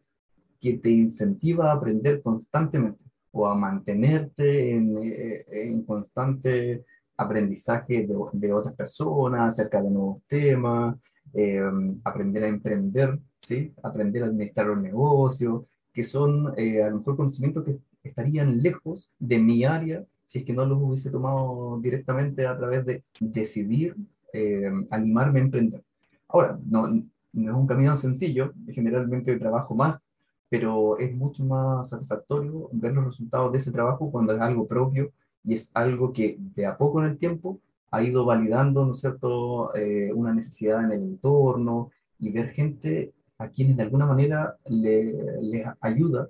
que 0.58 0.78
te 0.78 0.88
incentiva 0.90 1.70
a 1.70 1.74
aprender 1.74 2.22
constantemente 2.22 3.04
o 3.32 3.46
a 3.46 3.54
mantenerte 3.54 4.74
en, 4.74 4.98
eh, 5.02 5.44
en 5.48 5.84
constante 5.84 6.84
aprendizaje 7.16 8.06
de, 8.06 8.16
de 8.32 8.52
otras 8.52 8.74
personas 8.74 9.48
acerca 9.48 9.82
de 9.82 9.90
nuevos 9.90 10.22
temas, 10.26 10.96
eh, 11.34 11.62
aprender 12.04 12.44
a 12.44 12.48
emprender, 12.48 13.18
¿sí? 13.40 13.72
aprender 13.82 14.22
a 14.22 14.26
administrar 14.26 14.70
un 14.70 14.82
negocio, 14.82 15.66
que 15.92 16.02
son 16.02 16.52
eh, 16.56 16.82
a 16.82 16.90
lo 16.90 16.98
mejor 16.98 17.16
conocimientos 17.16 17.64
que 17.64 17.78
estarían 18.02 18.62
lejos 18.62 19.10
de 19.18 19.38
mi 19.38 19.64
área 19.64 20.04
si 20.30 20.38
es 20.38 20.44
que 20.44 20.52
no 20.52 20.64
los 20.64 20.78
hubiese 20.80 21.10
tomado 21.10 21.80
directamente 21.82 22.46
a 22.46 22.56
través 22.56 22.86
de 22.86 23.02
decidir 23.18 23.96
eh, 24.32 24.70
animarme 24.88 25.40
a 25.40 25.42
emprender. 25.42 25.82
Ahora, 26.28 26.56
no, 26.64 26.86
no 27.32 27.50
es 27.50 27.56
un 27.56 27.66
camino 27.66 27.96
sencillo, 27.96 28.52
generalmente 28.68 29.36
trabajo 29.40 29.74
más, 29.74 30.08
pero 30.48 30.96
es 31.00 31.12
mucho 31.12 31.44
más 31.44 31.88
satisfactorio 31.88 32.70
ver 32.72 32.92
los 32.92 33.06
resultados 33.06 33.50
de 33.50 33.58
ese 33.58 33.72
trabajo 33.72 34.08
cuando 34.12 34.32
es 34.32 34.40
algo 34.40 34.68
propio 34.68 35.10
y 35.42 35.54
es 35.54 35.72
algo 35.74 36.12
que 36.12 36.36
de 36.38 36.64
a 36.64 36.78
poco 36.78 37.02
en 37.02 37.10
el 37.10 37.18
tiempo 37.18 37.60
ha 37.90 38.02
ido 38.02 38.24
validando, 38.24 38.86
¿no 38.86 38.94
cierto?, 38.94 39.74
eh, 39.74 40.12
una 40.12 40.32
necesidad 40.32 40.84
en 40.84 40.92
el 40.92 41.02
entorno 41.02 41.90
y 42.18 42.30
ver 42.30 42.50
gente 42.50 43.14
a 43.38 43.48
quienes 43.48 43.76
de 43.76 43.82
alguna 43.82 44.06
manera 44.06 44.56
les 44.66 45.14
le 45.40 45.64
ayuda 45.80 46.28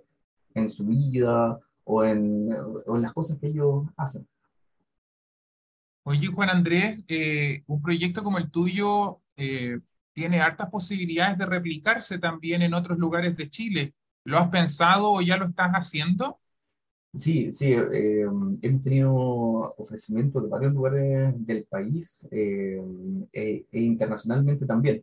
en 0.54 0.70
su 0.70 0.86
vida 0.86 1.58
o 1.84 2.04
en, 2.04 2.48
o 2.86 2.96
en 2.96 3.02
las 3.02 3.12
cosas 3.12 3.38
que 3.38 3.48
ellos 3.48 3.84
hacen. 3.96 4.26
Oye, 6.04 6.28
Juan 6.28 6.50
Andrés, 6.50 7.04
eh, 7.08 7.62
un 7.66 7.82
proyecto 7.82 8.22
como 8.22 8.38
el 8.38 8.50
tuyo 8.50 9.20
eh, 9.36 9.80
tiene 10.12 10.40
hartas 10.40 10.70
posibilidades 10.70 11.38
de 11.38 11.46
replicarse 11.46 12.18
también 12.18 12.62
en 12.62 12.74
otros 12.74 12.98
lugares 12.98 13.36
de 13.36 13.50
Chile. 13.50 13.94
¿Lo 14.24 14.38
has 14.38 14.48
pensado 14.48 15.12
o 15.12 15.20
ya 15.20 15.36
lo 15.36 15.46
estás 15.46 15.72
haciendo? 15.72 16.40
Sí, 17.12 17.50
sí, 17.50 17.72
eh, 17.72 18.20
hemos 18.62 18.82
tenido 18.84 19.12
ofrecimientos 19.12 20.44
de 20.44 20.48
varios 20.48 20.72
lugares 20.72 21.34
del 21.44 21.64
país 21.64 22.26
e, 22.30 22.80
e, 23.32 23.64
internacionalmente 23.72 24.64
también. 24.64 25.02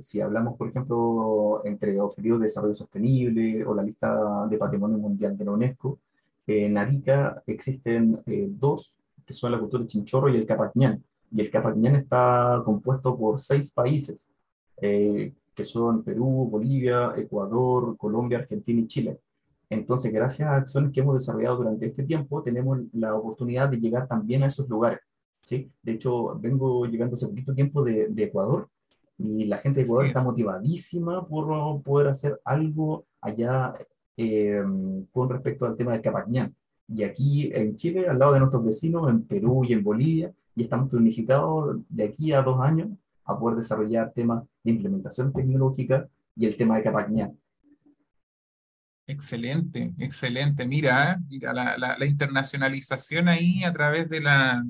si 0.00 0.20
hablamos, 0.20 0.56
por 0.56 0.68
ejemplo, 0.68 1.62
entre 1.64 1.98
ofrecidos 2.00 2.40
de 2.40 2.46
desarrollo 2.46 2.74
sostenible 2.74 3.64
o 3.64 3.74
la 3.74 3.82
lista 3.84 4.46
de 4.48 4.58
patrimonio 4.58 4.98
mundial 4.98 5.36
de 5.38 5.44
la 5.44 5.52
UNESCO, 5.52 5.98
en 6.46 6.76
Arica 6.76 7.42
existen 7.46 8.22
dos 8.58 8.98
que 9.28 9.34
son 9.34 9.52
la 9.52 9.58
cultura 9.58 9.86
chinchorro 9.86 10.30
y 10.30 10.36
el 10.36 10.46
capañán. 10.46 11.04
Y 11.30 11.42
el 11.42 11.50
capañán 11.50 11.96
está 11.96 12.62
compuesto 12.64 13.16
por 13.16 13.38
seis 13.38 13.70
países, 13.70 14.32
eh, 14.80 15.34
que 15.54 15.64
son 15.64 16.02
Perú, 16.02 16.48
Bolivia, 16.50 17.12
Ecuador, 17.14 17.94
Colombia, 17.98 18.38
Argentina 18.38 18.80
y 18.80 18.86
Chile. 18.86 19.20
Entonces, 19.70 20.12
gracias 20.12 20.48
a 20.48 20.56
acciones 20.56 20.92
que 20.92 21.00
hemos 21.00 21.14
desarrollado 21.14 21.58
durante 21.58 21.86
este 21.86 22.02
tiempo, 22.02 22.42
tenemos 22.42 22.78
la 22.92 23.14
oportunidad 23.14 23.68
de 23.68 23.78
llegar 23.78 24.08
también 24.08 24.42
a 24.42 24.46
esos 24.46 24.68
lugares. 24.68 25.00
¿sí? 25.42 25.70
De 25.82 25.92
hecho, 25.92 26.38
vengo 26.38 26.86
llegando 26.86 27.14
hace 27.14 27.28
poquito 27.28 27.54
tiempo 27.54 27.82
de, 27.82 28.08
de 28.08 28.22
Ecuador 28.24 28.68
y 29.18 29.44
la 29.44 29.58
gente 29.58 29.80
de 29.80 29.84
Ecuador 29.84 30.06
está 30.06 30.22
motivadísima 30.22 31.26
por 31.26 31.82
poder 31.82 32.08
hacer 32.08 32.40
algo 32.44 33.04
allá 33.20 33.74
eh, 34.16 34.62
con 35.12 35.28
respecto 35.28 35.66
al 35.66 35.76
tema 35.76 35.92
del 35.92 36.02
Capañán 36.02 36.54
y 36.88 37.02
aquí 37.02 37.50
en 37.52 37.76
Chile, 37.76 38.08
al 38.08 38.18
lado 38.18 38.32
de 38.32 38.40
nuestros 38.40 38.64
vecinos, 38.64 39.10
en 39.10 39.22
Perú 39.22 39.62
y 39.64 39.74
en 39.74 39.84
Bolivia, 39.84 40.32
y 40.54 40.62
estamos 40.62 40.88
planificados 40.88 41.76
de 41.88 42.04
aquí 42.04 42.32
a 42.32 42.42
dos 42.42 42.60
años 42.60 42.88
a 43.24 43.38
poder 43.38 43.58
desarrollar 43.58 44.12
temas 44.14 44.42
de 44.64 44.70
implementación 44.70 45.32
tecnológica 45.32 46.08
y 46.34 46.46
el 46.46 46.56
tema 46.56 46.76
de 46.76 46.82
Capacña. 46.84 47.30
Excelente, 49.08 49.94
excelente. 49.98 50.66
Mira, 50.66 51.18
mira 51.28 51.52
la, 51.52 52.06
internacionalización 52.06 53.28
ahí 53.28 53.64
a 53.64 53.72
través 53.72 54.08
de 54.08 54.20
la 54.20 54.62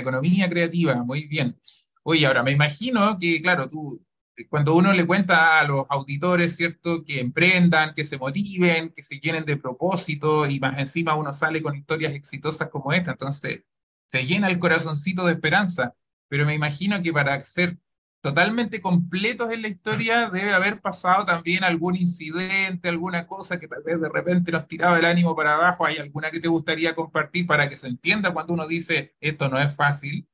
economía 0.00 0.48
creativa. 0.48 0.96
Muy 1.04 1.26
bien. 1.26 1.58
Oye, 2.02 2.26
ahora 2.26 2.42
me 2.42 2.50
imagino 2.52 3.16
que, 3.18 3.40
claro, 3.40 3.70
tú 3.70 4.04
cuando 4.48 4.74
uno 4.74 4.92
le 4.92 5.06
cuenta 5.06 5.58
a 5.58 5.64
los 5.64 5.84
auditores, 5.90 6.56
¿cierto?, 6.56 7.04
que 7.04 7.20
emprendan, 7.20 7.94
que 7.94 8.04
se 8.04 8.18
motiven, 8.18 8.90
que 8.90 9.02
se 9.02 9.20
llenen 9.20 9.44
de 9.44 9.56
propósito 9.56 10.46
y 10.48 10.58
más 10.60 10.78
encima 10.78 11.14
uno 11.14 11.32
sale 11.32 11.62
con 11.62 11.76
historias 11.76 12.14
exitosas 12.14 12.68
como 12.68 12.92
esta, 12.92 13.12
entonces 13.12 13.62
se 14.06 14.26
llena 14.26 14.48
el 14.48 14.58
corazoncito 14.58 15.26
de 15.26 15.34
esperanza. 15.34 15.94
Pero 16.28 16.46
me 16.46 16.54
imagino 16.54 17.02
que 17.02 17.12
para 17.12 17.40
ser 17.40 17.78
totalmente 18.20 18.80
completos 18.80 19.50
en 19.50 19.62
la 19.62 19.68
historia 19.68 20.28
debe 20.28 20.52
haber 20.52 20.80
pasado 20.80 21.24
también 21.24 21.64
algún 21.64 21.96
incidente, 21.96 22.88
alguna 22.88 23.26
cosa 23.26 23.58
que 23.58 23.68
tal 23.68 23.82
vez 23.82 24.00
de 24.00 24.08
repente 24.08 24.52
nos 24.52 24.66
tiraba 24.66 24.98
el 24.98 25.04
ánimo 25.04 25.34
para 25.34 25.54
abajo. 25.54 25.86
¿Hay 25.86 25.96
alguna 25.96 26.30
que 26.30 26.40
te 26.40 26.48
gustaría 26.48 26.94
compartir 26.94 27.46
para 27.46 27.68
que 27.68 27.76
se 27.76 27.88
entienda 27.88 28.32
cuando 28.32 28.54
uno 28.54 28.66
dice 28.66 29.14
esto 29.20 29.48
no 29.48 29.58
es 29.58 29.74
fácil? 29.74 30.26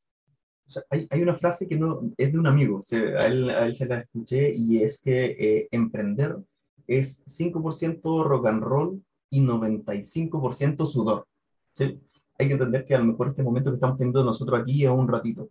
hay, 0.91 1.07
hay, 1.11 1.23
una 1.23 1.35
frase 1.35 1.69
que 1.69 1.77
no 1.77 2.13
es 2.17 2.33
de 2.33 2.39
un 2.39 2.47
amigo, 2.47 2.81
a, 2.91 3.27
él, 3.27 3.75
se 3.75 3.87
la 3.87 4.01
escuché 4.01 4.53
y 4.55 4.83
es 4.83 5.01
que 5.01 5.37
eh, 5.39 5.69
emprender 5.71 6.37
es 6.87 7.25
5% 7.27 8.25
rock 8.25 8.47
and 8.47 8.63
roll 8.63 9.03
y 9.31 9.43
95% 9.43 10.87
sudor. 10.87 11.27
¿sí? 11.73 12.01
Hay 12.39 12.47
que 12.47 12.53
entender 12.53 12.85
que 12.85 12.95
a 12.95 12.99
lo 12.99 13.05
mejor 13.05 13.29
este 13.29 13.43
momento 13.43 13.71
que 13.71 13.77
estamos 13.77 13.97
teniendo 13.97 14.25
nosotros 14.25 14.61
aquí 14.61 14.85
es 14.85 14.91
un 14.91 15.09
ratito, 15.09 15.51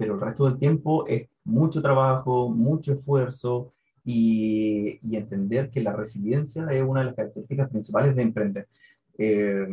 pero 0.00 0.14
el 0.14 0.20
resto 0.22 0.48
del 0.48 0.58
tiempo 0.58 1.06
es 1.06 1.28
mucho 1.44 1.82
trabajo, 1.82 2.48
mucho 2.48 2.94
esfuerzo 2.94 3.74
y, 4.02 4.98
y 5.02 5.16
entender 5.16 5.70
que 5.70 5.82
la 5.82 5.92
resiliencia 5.92 6.66
es 6.70 6.82
una 6.82 7.00
de 7.00 7.06
las 7.08 7.14
características 7.14 7.68
principales 7.68 8.16
de 8.16 8.22
emprender. 8.22 8.66
Eh, 9.18 9.68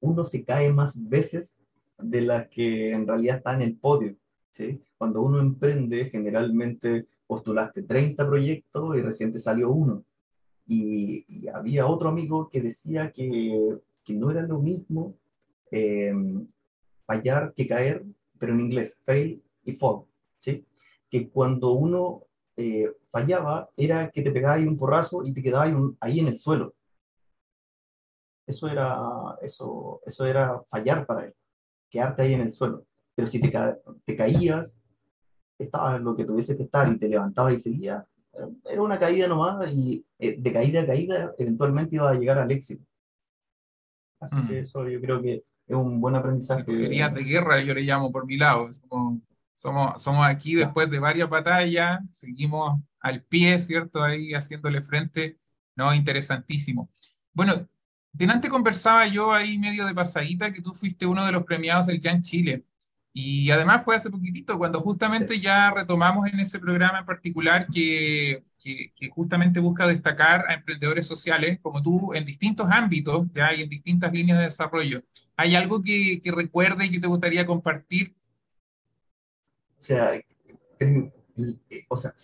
uno 0.00 0.22
se 0.22 0.44
cae 0.44 0.70
más 0.70 1.02
veces 1.08 1.62
de 1.98 2.20
las 2.20 2.46
que 2.48 2.92
en 2.92 3.06
realidad 3.06 3.38
está 3.38 3.54
en 3.54 3.62
el 3.62 3.76
podio. 3.76 4.14
¿sí? 4.50 4.82
Cuando 4.98 5.22
uno 5.22 5.40
emprende, 5.40 6.10
generalmente 6.10 7.06
postulaste 7.26 7.84
30 7.84 8.26
proyectos 8.26 8.98
y 8.98 9.00
recién 9.00 9.38
salió 9.38 9.70
uno. 9.70 10.04
Y, 10.66 11.24
había 11.54 11.86
otro 11.86 12.10
amigo 12.10 12.50
que 12.50 12.60
decía 12.60 13.12
que, 13.12 13.78
que 14.04 14.12
no 14.12 14.30
era 14.30 14.42
lo 14.42 14.58
mismo 14.58 15.14
em, 15.70 16.46
fallar 17.06 17.54
que 17.56 17.66
caer, 17.66 18.04
pero 18.38 18.52
en 18.52 18.60
inglés, 18.60 19.00
fail 19.04 19.42
y 19.64 19.72
fall. 19.72 20.04
¿sí? 20.36 20.66
Que 21.10 21.28
cuando 21.30 21.72
uno 21.72 22.24
eh, 22.56 22.90
fallaba 23.08 23.70
era 23.76 24.10
que 24.10 24.22
te 24.22 24.30
pegabas 24.30 24.66
un 24.66 24.76
porrazo 24.76 25.22
y 25.24 25.32
te 25.32 25.42
quedabas 25.42 25.72
ahí 26.00 26.20
en 26.20 26.28
el 26.28 26.38
suelo. 26.38 26.74
Eso 28.46 28.68
era, 28.68 28.96
eso, 29.42 30.00
eso 30.06 30.24
era 30.24 30.62
fallar 30.68 31.04
para 31.04 31.26
él 31.26 31.34
quedarte 31.90 32.22
ahí 32.22 32.34
en 32.34 32.42
el 32.42 32.52
suelo. 32.52 32.86
Pero 33.14 33.26
si 33.26 33.40
te, 33.40 33.50
te 34.04 34.16
caías, 34.16 34.78
estabas 35.58 36.00
lo 36.00 36.14
que 36.14 36.24
tuviese 36.24 36.56
que 36.56 36.64
estar 36.64 36.90
y 36.92 36.98
te 36.98 37.08
levantabas 37.08 37.54
y 37.54 37.58
seguías, 37.58 38.04
era 38.64 38.82
una 38.82 38.98
caída 38.98 39.26
nomás 39.28 39.72
y 39.72 40.04
eh, 40.18 40.36
de 40.38 40.52
caída 40.52 40.82
a 40.82 40.86
caída 40.86 41.34
eventualmente 41.38 41.96
iba 41.96 42.10
a 42.10 42.14
llegar 42.14 42.38
al 42.38 42.50
éxito. 42.50 42.84
Así 44.20 44.36
que 44.46 44.54
mm. 44.54 44.56
eso 44.56 44.88
yo 44.88 45.00
creo 45.00 45.22
que 45.22 45.44
es 45.66 45.76
un 45.76 46.00
buen 46.00 46.14
aprendizaje. 46.14 46.64
Querías 46.64 47.12
de 47.14 47.24
guerra, 47.24 47.60
yo 47.60 47.74
le 47.74 47.82
llamo 47.82 48.12
por 48.12 48.26
mi 48.26 48.36
lado. 48.36 48.68
somos, 49.52 50.02
somos 50.02 50.26
aquí 50.26 50.54
después 50.54 50.90
de 50.90 50.98
varias 50.98 51.28
batallas, 51.28 52.00
seguimos 52.12 52.80
al 53.00 53.22
pie, 53.22 53.58
¿cierto? 53.58 54.02
Ahí 54.02 54.32
haciéndole 54.34 54.82
frente. 54.82 55.38
No, 55.74 55.92
interesantísimo. 55.94 56.90
Bueno, 57.32 57.68
Delante 58.16 58.48
conversaba 58.48 59.06
yo 59.06 59.30
ahí 59.30 59.58
medio 59.58 59.84
de 59.84 59.94
pasadita 59.94 60.50
que 60.50 60.62
tú 60.62 60.72
fuiste 60.72 61.04
uno 61.04 61.26
de 61.26 61.32
los 61.32 61.44
premiados 61.44 61.86
del 61.86 62.00
Jan 62.02 62.22
Chile. 62.22 62.64
Y 63.18 63.50
además 63.50 63.82
fue 63.82 63.96
hace 63.96 64.10
poquitito, 64.10 64.58
cuando 64.58 64.82
justamente 64.82 65.40
ya 65.40 65.70
retomamos 65.70 66.26
en 66.30 66.38
ese 66.38 66.58
programa 66.58 66.98
en 66.98 67.06
particular 67.06 67.66
que, 67.66 68.44
que, 68.62 69.08
justamente 69.08 69.58
busca 69.58 69.86
destacar 69.86 70.44
a 70.46 70.52
emprendedores 70.52 71.06
sociales 71.06 71.58
como 71.62 71.82
tú 71.82 72.12
en 72.12 72.26
distintos 72.26 72.68
ámbitos 72.70 73.26
ya 73.34 73.54
y 73.54 73.62
en 73.62 73.70
distintas 73.70 74.12
líneas 74.12 74.36
de 74.40 74.44
desarrollo. 74.44 75.02
¿Hay 75.34 75.54
algo 75.54 75.80
que, 75.80 76.20
que 76.22 76.30
recuerde 76.30 76.84
y 76.84 76.90
que 76.90 77.00
te 77.00 77.06
gustaría 77.06 77.46
compartir? 77.46 78.14
O 79.78 79.82
sea, 79.82 80.10
o 81.88 81.96
sea 81.96 82.14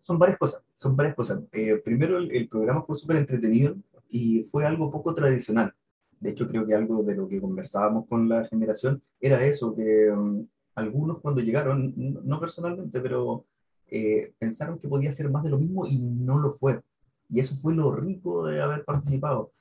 son 0.00 0.16
varias 0.16 0.38
cosas, 0.38 0.62
son 0.74 0.94
varias 0.94 1.16
cosas. 1.16 1.40
Eh, 1.50 1.74
primero, 1.84 2.18
el, 2.18 2.30
el, 2.30 2.48
programa 2.48 2.84
fue 2.84 2.94
súper 2.94 3.16
entretenido 3.16 3.74
y 4.08 4.44
fue 4.44 4.64
algo 4.64 4.92
poco 4.92 5.12
tradicional. 5.12 5.74
De 6.20 6.30
hecho, 6.30 6.46
creo 6.46 6.66
que 6.66 6.74
algo 6.74 7.02
de 7.02 7.14
lo 7.16 7.26
que 7.26 7.40
conversábamos 7.40 8.06
con 8.06 8.28
la 8.28 8.44
generación 8.44 9.02
era 9.18 9.44
eso, 9.44 9.74
que 9.74 10.10
um, 10.10 10.46
algunos 10.74 11.20
cuando 11.20 11.40
llegaron, 11.40 11.94
no 11.96 12.38
personalmente, 12.38 13.00
pero 13.00 13.46
eh, 13.88 14.34
pensaron 14.38 14.78
que 14.78 14.88
podía 14.88 15.12
ser 15.12 15.30
más 15.30 15.42
de 15.42 15.50
lo 15.50 15.58
mismo 15.58 15.86
y 15.86 15.98
no 15.98 16.38
lo 16.38 16.52
fue. 16.52 16.80
Y 17.28 17.40
eso 17.40 17.56
fue 17.56 17.74
lo 17.74 17.94
rico 17.94 18.46
de 18.46 18.60
haber 18.60 18.84
participado. 18.84 19.52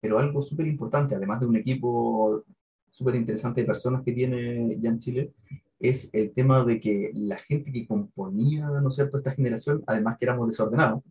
Pero 0.00 0.18
algo 0.18 0.42
súper 0.42 0.66
importante, 0.66 1.14
además 1.14 1.40
de 1.40 1.46
un 1.46 1.56
equipo 1.56 2.44
súper 2.90 3.16
interesante 3.16 3.60
de 3.60 3.66
personas 3.66 4.02
que 4.02 4.12
tiene 4.12 4.78
ya 4.80 4.90
en 4.90 4.98
Chile, 4.98 5.32
es 5.80 6.08
el 6.14 6.32
tema 6.32 6.64
de 6.64 6.80
que 6.80 7.12
la 7.14 7.36
gente 7.36 7.72
que 7.72 7.86
componía, 7.86 8.66
¿no 8.68 8.88
es 8.88 8.94
cierto?, 8.94 9.18
esta 9.18 9.32
generación, 9.32 9.82
además 9.86 10.16
que 10.18 10.24
éramos 10.24 10.48
desordenados, 10.48 11.02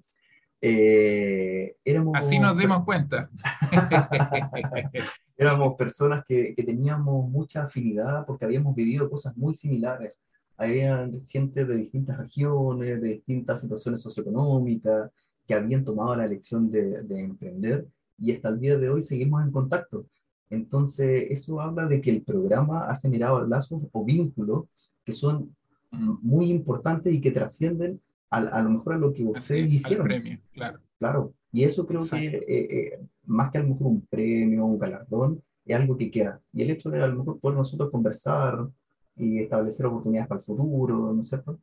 eh, 0.66 1.76
éramos, 1.84 2.16
Así 2.16 2.40
nos 2.40 2.58
dimos 2.58 2.86
cuenta. 2.86 3.30
éramos 5.38 5.76
personas 5.76 6.24
que, 6.26 6.56
que, 6.56 6.64
teníamos 6.64 7.30
mucha 7.30 7.64
afinidad 7.64 8.26
porque 8.26 8.46
habíamos 8.46 8.74
vivido 8.74 9.10
cosas 9.10 9.36
muy 9.36 9.54
similares. 9.54 10.16
Había 10.56 11.10
gente 11.28 11.66
de 11.66 11.76
distintas 11.76 12.18
regiones, 12.18 13.02
de 13.02 13.10
distintas 13.10 13.60
situaciones 13.60 14.02
socioeconómicas, 14.02 15.12
que 15.46 15.54
habían 15.54 15.84
tomado 15.84 16.16
la 16.16 16.24
elección 16.24 16.72
de, 16.72 17.04
de 17.04 17.20
emprender 17.20 17.86
y 18.18 18.32
hasta 18.32 18.48
el 18.48 18.62
día 18.62 18.78
de 18.78 18.90
hoy 18.90 19.02
seguimos 19.02 19.44
en 19.44 19.52
contacto. 19.52 20.06
Entonces, 20.50 21.26
eso 21.30 21.60
habla 21.60 21.88
de 21.88 22.00
que 22.00 22.10
el 22.10 22.22
programa 22.22 22.86
ha 22.86 22.96
generado 23.02 23.46
lazos 23.46 23.82
o 23.92 24.06
vínculos 24.06 24.64
que 25.04 25.12
son 25.12 25.54
mm. 25.92 26.20
muy 26.22 26.50
importantes 26.50 27.14
y 27.14 27.20
que 27.20 27.32
trascienden 27.32 28.00
a, 28.42 28.62
lo 28.62 28.70
mejor 28.70 28.94
a 28.94 28.98
lo 28.98 29.14
que 29.14 29.24
ustedes 29.24 29.74
hicieron. 29.74 30.08
claro. 30.54 30.80
Claro, 31.04 31.34
y 31.52 31.66
eso 31.66 31.86
creo 31.86 32.00
que 32.10 32.28
eh, 32.28 32.44
eh, 32.48 33.00
más 33.26 33.52
que 33.52 33.58
a 33.58 33.62
lo 33.62 33.68
mejor 33.68 33.88
un 33.88 34.08
premio, 34.08 34.66
un 34.66 34.80
galardón, 34.80 35.44
es 35.66 35.76
algo 35.76 35.98
que 35.98 36.10
queda. 36.10 36.42
Y 36.54 36.64
el 36.64 36.70
hecho 36.70 36.90
de 36.90 37.04
a 37.04 37.08
lo 37.08 37.18
mejor 37.18 37.40
poder 37.42 37.58
nosotros 37.58 37.92
conversar 37.92 38.70
y 39.18 39.40
establecer 39.40 39.86
oportunidades 39.86 40.30
para 40.30 40.40
el 40.40 40.46
futuro, 40.46 41.14
¿no 41.14 41.20
es 41.20 41.28
cierto? 41.28 41.60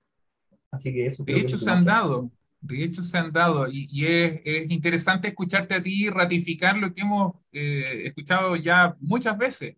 Así 0.70 0.92
que 0.92 1.06
eso... 1.06 1.24
De 1.24 1.40
hecho, 1.40 1.56
se 1.56 1.70
han 1.70 1.86
dado, 1.86 2.30
de 2.60 2.84
hecho 2.84 3.02
se 3.02 3.16
han 3.16 3.32
dado, 3.32 3.66
y, 3.72 4.04
es, 4.04 4.42
es, 4.44 4.70
interesante 4.70 5.28
escucharte 5.28 5.74
a 5.74 5.82
ti 5.82 6.10
ratificar 6.10 6.76
lo 6.76 6.92
que 6.92 7.00
hemos 7.00 7.32
eh, 7.50 8.02
escuchado 8.04 8.56
ya 8.56 8.94
muchas 9.00 9.38
veces, 9.38 9.74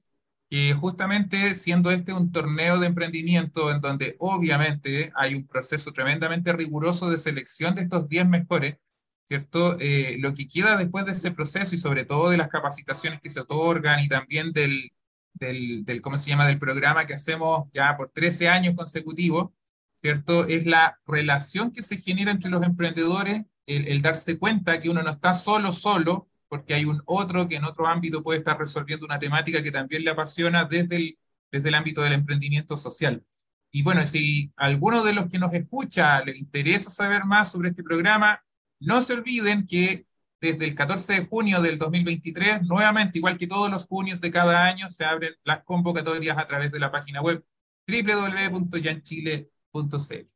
que 0.52 0.74
justamente 0.74 1.54
siendo 1.54 1.90
este 1.90 2.12
un 2.12 2.30
torneo 2.30 2.78
de 2.78 2.86
emprendimiento 2.88 3.70
en 3.70 3.80
donde 3.80 4.16
obviamente 4.18 5.10
hay 5.14 5.34
un 5.34 5.46
proceso 5.46 5.92
tremendamente 5.92 6.52
riguroso 6.52 7.08
de 7.08 7.16
selección 7.16 7.74
de 7.74 7.80
estos 7.80 8.06
10 8.06 8.28
mejores, 8.28 8.76
¿cierto? 9.24 9.78
Eh, 9.80 10.18
lo 10.20 10.34
que 10.34 10.46
queda 10.46 10.76
después 10.76 11.06
de 11.06 11.12
ese 11.12 11.30
proceso 11.30 11.74
y 11.74 11.78
sobre 11.78 12.04
todo 12.04 12.28
de 12.28 12.36
las 12.36 12.48
capacitaciones 12.48 13.22
que 13.22 13.30
se 13.30 13.40
otorgan 13.40 14.00
y 14.00 14.08
también 14.08 14.52
del, 14.52 14.90
del, 15.32 16.02
¿cómo 16.02 16.18
se 16.18 16.28
llama?, 16.28 16.46
del 16.46 16.58
programa 16.58 17.06
que 17.06 17.14
hacemos 17.14 17.70
ya 17.72 17.96
por 17.96 18.10
13 18.10 18.50
años 18.50 18.74
consecutivos, 18.74 19.52
¿cierto? 19.96 20.46
Es 20.46 20.66
la 20.66 21.00
relación 21.06 21.72
que 21.72 21.82
se 21.82 21.96
genera 21.96 22.30
entre 22.30 22.50
los 22.50 22.62
emprendedores, 22.62 23.46
el 23.64 24.02
darse 24.02 24.38
cuenta 24.38 24.80
que 24.80 24.90
uno 24.90 25.02
no 25.02 25.12
está 25.12 25.32
solo, 25.32 25.72
solo, 25.72 26.28
porque 26.52 26.74
hay 26.74 26.84
un 26.84 27.00
otro 27.06 27.48
que 27.48 27.56
en 27.56 27.64
otro 27.64 27.86
ámbito 27.86 28.22
puede 28.22 28.40
estar 28.40 28.58
resolviendo 28.58 29.06
una 29.06 29.18
temática 29.18 29.62
que 29.62 29.72
también 29.72 30.04
le 30.04 30.10
apasiona 30.10 30.66
desde 30.66 30.96
el, 30.96 31.18
desde 31.50 31.70
el 31.70 31.74
ámbito 31.74 32.02
del 32.02 32.12
emprendimiento 32.12 32.76
social. 32.76 33.24
Y 33.70 33.82
bueno, 33.82 34.06
si 34.06 34.52
alguno 34.56 35.02
de 35.02 35.14
los 35.14 35.30
que 35.30 35.38
nos 35.38 35.54
escucha 35.54 36.22
le 36.22 36.36
interesa 36.36 36.90
saber 36.90 37.24
más 37.24 37.50
sobre 37.50 37.70
este 37.70 37.82
programa, 37.82 38.44
no 38.80 39.00
se 39.00 39.14
olviden 39.14 39.66
que 39.66 40.04
desde 40.42 40.66
el 40.66 40.74
14 40.74 41.14
de 41.14 41.24
junio 41.24 41.62
del 41.62 41.78
2023, 41.78 42.64
nuevamente, 42.64 43.16
igual 43.16 43.38
que 43.38 43.46
todos 43.46 43.70
los 43.70 43.86
junios 43.86 44.20
de 44.20 44.30
cada 44.30 44.66
año, 44.66 44.90
se 44.90 45.06
abren 45.06 45.34
las 45.44 45.64
convocatorias 45.64 46.36
a 46.36 46.46
través 46.46 46.70
de 46.70 46.80
la 46.80 46.92
página 46.92 47.22
web 47.22 47.42
www.yanchile.cl. 47.88 50.26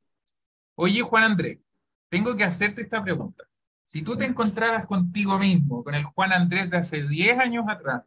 Oye, 0.76 1.02
Juan 1.02 1.24
Andrés, 1.24 1.58
tengo 2.08 2.34
que 2.34 2.44
hacerte 2.44 2.80
esta 2.80 3.04
pregunta. 3.04 3.44
Si 3.86 4.02
tú 4.02 4.16
te 4.16 4.24
encontraras 4.24 4.84
contigo 4.84 5.38
mismo, 5.38 5.84
con 5.84 5.94
el 5.94 6.02
Juan 6.02 6.32
Andrés 6.32 6.68
de 6.68 6.76
hace 6.76 7.06
10 7.06 7.38
años 7.38 7.66
atrás, 7.68 8.02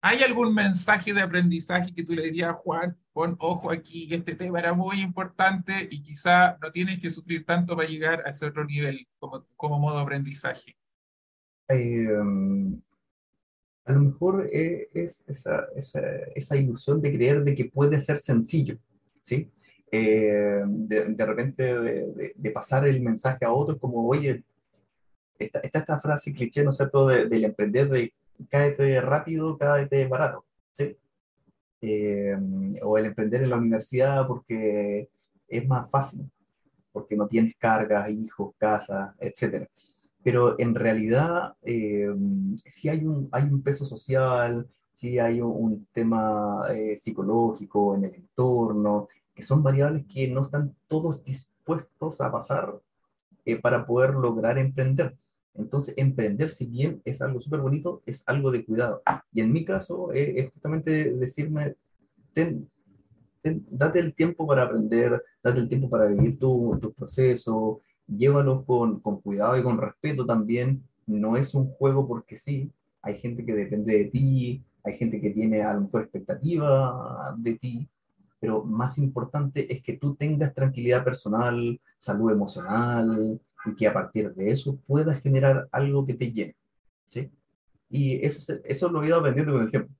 ¿hay 0.00 0.22
algún 0.22 0.54
mensaje 0.54 1.12
de 1.12 1.20
aprendizaje 1.20 1.92
que 1.92 2.04
tú 2.04 2.14
le 2.14 2.22
dirías 2.22 2.50
a 2.50 2.52
Juan, 2.52 2.96
pon 3.12 3.34
ojo 3.40 3.72
aquí, 3.72 4.06
que 4.06 4.14
este 4.14 4.36
tema 4.36 4.60
era 4.60 4.72
muy 4.72 5.00
importante 5.00 5.88
y 5.90 6.00
quizá 6.00 6.56
no 6.62 6.70
tienes 6.70 7.00
que 7.00 7.10
sufrir 7.10 7.44
tanto 7.44 7.76
para 7.76 7.88
llegar 7.88 8.22
a 8.24 8.30
ese 8.30 8.46
otro 8.46 8.64
nivel 8.64 9.04
como, 9.18 9.44
como 9.56 9.80
modo 9.80 9.98
aprendizaje? 9.98 10.76
Eh, 11.68 12.06
a 13.86 13.92
lo 13.92 14.00
mejor 14.00 14.48
eh, 14.52 14.90
es 14.94 15.24
esa, 15.26 15.66
esa, 15.74 16.02
esa, 16.36 16.56
ilusión 16.56 17.02
de 17.02 17.12
creer 17.12 17.42
de 17.42 17.56
que 17.56 17.64
puede 17.64 17.98
ser 17.98 18.18
sencillo, 18.18 18.78
¿sí? 19.22 19.50
Eh, 19.90 20.62
de, 20.64 21.06
de, 21.06 21.26
repente 21.26 21.80
de, 21.80 22.32
de, 22.36 22.50
pasar 22.52 22.86
el 22.86 23.02
mensaje 23.02 23.44
a 23.44 23.50
otros 23.50 23.80
como, 23.80 24.06
oye, 24.06 24.44
está, 25.44 25.60
esta 25.60 25.98
frase 25.98 26.32
cliché, 26.32 26.62
¿no 26.64 26.70
es 26.70 26.76
cierto?, 26.76 27.06
del 27.06 27.44
emprender 27.44 27.88
de 27.88 28.12
cáete 28.48 29.00
rápido, 29.00 29.56
cáete 29.58 30.06
barato, 30.06 30.44
¿sí? 30.72 30.96
Eh, 31.82 32.36
o 32.82 32.98
el 32.98 33.06
emprender 33.06 33.42
en 33.42 33.50
la 33.50 33.56
universidad 33.56 34.26
porque 34.26 35.08
es 35.48 35.66
más 35.66 35.90
fácil, 35.90 36.30
porque 36.92 37.16
no 37.16 37.26
tienes 37.26 37.54
cargas, 37.56 38.10
hijos, 38.10 38.54
casa, 38.58 39.14
etc. 39.20 39.68
Pero 40.22 40.58
en 40.58 40.74
realidad 40.74 41.54
eh, 41.62 42.08
sí 42.64 42.88
hay 42.88 43.04
un, 43.04 43.28
hay 43.32 43.44
un 43.44 43.62
peso 43.62 43.84
social, 43.84 44.68
sí 44.92 45.18
hay 45.18 45.40
un, 45.40 45.86
tema 45.92 46.66
eh, 46.72 46.96
psicológico 46.96 47.94
en 47.96 48.04
el 48.04 48.14
entorno, 48.14 49.08
que 49.34 49.42
son 49.42 49.62
variables 49.62 50.04
que 50.06 50.28
no 50.28 50.44
están 50.44 50.74
todos 50.88 51.24
dispuestos 51.24 52.20
a 52.20 52.30
pasar 52.30 52.80
para 53.62 53.84
poder 53.86 54.14
lograr 54.14 54.58
emprender. 54.58 55.16
Entonces, 55.54 55.94
emprender, 55.96 56.50
si 56.50 56.66
bien 56.66 57.02
es 57.04 57.20
algo 57.20 57.40
súper 57.40 57.60
bonito, 57.60 58.02
es 58.06 58.22
algo 58.26 58.50
de 58.50 58.64
cuidado. 58.64 59.02
Y 59.32 59.40
en 59.40 59.52
mi 59.52 59.64
caso, 59.64 60.12
eh, 60.12 60.34
es 60.36 60.52
justamente 60.52 61.14
decirme, 61.16 61.74
date 63.42 63.98
el 63.98 64.14
tiempo 64.14 64.46
para 64.46 64.64
aprender, 64.64 65.22
date 65.42 65.58
el 65.58 65.68
tiempo 65.68 65.90
para 65.90 66.06
vivir 66.06 66.38
tu, 66.38 66.78
tu 66.80 66.92
proceso, 66.92 67.80
llévalo 68.06 68.64
con, 68.64 69.00
con 69.00 69.20
cuidado 69.20 69.58
y 69.58 69.62
con 69.62 69.78
respeto 69.78 70.24
también. 70.24 70.82
No 71.06 71.36
es 71.36 71.54
un 71.54 71.70
juego 71.72 72.06
porque 72.06 72.36
sí, 72.36 72.70
hay 73.02 73.18
gente 73.18 73.44
que 73.44 73.54
depende 73.54 73.98
de 73.98 74.04
ti, 74.06 74.64
hay 74.84 74.96
gente 74.96 75.20
que 75.20 75.30
tiene 75.30 75.62
a 75.62 75.74
lo 75.74 75.82
mejor 75.82 76.02
expectativa 76.02 77.34
de 77.38 77.54
ti, 77.54 77.88
pero 78.38 78.64
más 78.64 78.98
importante 78.98 79.72
es 79.72 79.82
que 79.82 79.96
tú 79.96 80.14
tengas 80.14 80.54
tranquilidad 80.54 81.04
personal, 81.04 81.78
salud 81.98 82.32
emocional, 82.32 83.40
y 83.64 83.74
que 83.74 83.86
a 83.86 83.92
partir 83.92 84.32
de 84.34 84.50
eso 84.50 84.78
puedas 84.86 85.20
generar 85.22 85.68
algo 85.72 86.06
que 86.06 86.14
te 86.14 86.32
llene. 86.32 86.56
¿sí? 87.04 87.30
Y 87.88 88.24
eso, 88.24 88.54
eso 88.64 88.88
lo 88.88 89.02
he 89.02 89.08
ido 89.08 89.18
aprendiendo 89.18 89.52
con 89.52 89.62
el 89.62 89.70
tiempo. 89.70 89.92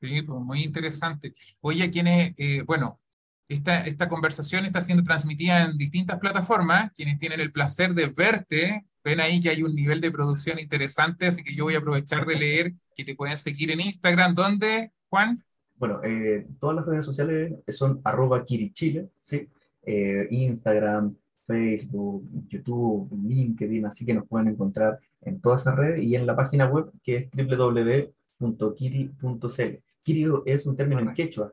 Sí, 0.00 0.22
pues 0.22 0.38
muy 0.40 0.62
interesante. 0.62 1.34
Oye, 1.60 1.90
quienes, 1.90 2.34
eh, 2.38 2.62
bueno, 2.62 3.00
esta, 3.48 3.86
esta 3.86 4.08
conversación 4.08 4.64
está 4.66 4.80
siendo 4.80 5.02
transmitida 5.02 5.62
en 5.62 5.76
distintas 5.76 6.18
plataformas. 6.18 6.92
Quienes 6.92 7.18
tienen 7.18 7.40
el 7.40 7.50
placer 7.50 7.94
de 7.94 8.06
verte, 8.06 8.84
ven 9.02 9.20
ahí 9.20 9.40
que 9.40 9.50
hay 9.50 9.62
un 9.62 9.74
nivel 9.74 10.00
de 10.00 10.12
producción 10.12 10.58
interesante, 10.58 11.26
así 11.26 11.42
que 11.42 11.54
yo 11.54 11.64
voy 11.64 11.74
a 11.74 11.78
aprovechar 11.78 12.26
de 12.26 12.36
leer 12.36 12.74
que 12.94 13.04
te 13.04 13.16
pueden 13.16 13.36
seguir 13.36 13.70
en 13.70 13.80
Instagram. 13.80 14.34
¿Dónde, 14.34 14.92
Juan? 15.08 15.42
Bueno, 15.76 16.00
eh, 16.04 16.46
todas 16.60 16.76
las 16.76 16.86
redes 16.86 17.04
sociales 17.04 17.54
son 17.68 18.00
arroba 18.04 18.44
kirichile, 18.44 19.08
¿sí? 19.20 19.48
Eh, 19.82 20.28
Instagram, 20.30 21.16
Facebook, 21.48 22.28
YouTube, 22.46 23.10
LinkedIn, 23.26 23.86
así 23.86 24.04
que 24.04 24.12
nos 24.12 24.28
pueden 24.28 24.48
encontrar 24.48 25.00
en 25.22 25.40
todas 25.40 25.62
esas 25.62 25.76
redes 25.76 26.02
y 26.02 26.14
en 26.14 26.26
la 26.26 26.36
página 26.36 26.66
web 26.66 26.92
que 27.02 27.16
es 27.16 27.30
www.kiri.cl. 27.32 28.02
Kiri 30.02 30.26
es 30.44 30.66
un 30.66 30.76
término 30.76 31.00
en 31.00 31.14
quechua, 31.14 31.50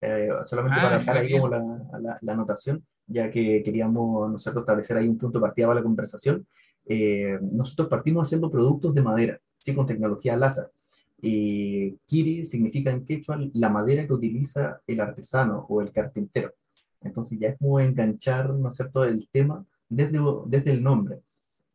eh, 0.00 0.28
solamente 0.44 0.80
para 0.80 0.96
ah, 0.96 0.98
dejar 0.98 1.16
ahí 1.16 1.30
como 1.32 1.48
la, 1.48 2.18
la, 2.20 2.32
anotación, 2.32 2.84
ya 3.06 3.30
que 3.30 3.62
queríamos 3.62 4.30
nosotros 4.30 4.62
establecer 4.62 4.96
ahí 4.96 5.06
un 5.08 5.16
punto 5.16 5.38
de 5.38 5.42
partida 5.42 5.68
para 5.68 5.78
la 5.80 5.84
conversación. 5.84 6.44
Eh, 6.86 7.38
nosotros 7.52 7.88
partimos 7.88 8.26
haciendo 8.26 8.50
productos 8.50 8.94
de 8.94 9.02
madera, 9.02 9.40
¿sí? 9.58 9.74
con 9.74 9.86
tecnología 9.86 10.36
láser. 10.36 10.72
Y 11.20 11.92
Kiri 12.06 12.44
significa 12.44 12.90
en 12.90 13.04
quechua 13.04 13.38
la 13.54 13.68
madera 13.68 14.06
que 14.06 14.12
utiliza 14.12 14.80
el 14.86 15.00
artesano 15.00 15.66
o 15.68 15.82
el 15.82 15.92
carpintero. 15.92 16.52
Entonces 17.00 17.38
ya 17.38 17.48
es 17.48 17.58
como 17.58 17.80
enganchar, 17.80 18.50
¿no 18.50 18.68
es 18.68 18.76
cierto?, 18.76 19.04
el 19.04 19.28
tema 19.30 19.64
desde, 19.88 20.20
desde 20.46 20.72
el 20.72 20.82
nombre. 20.82 21.20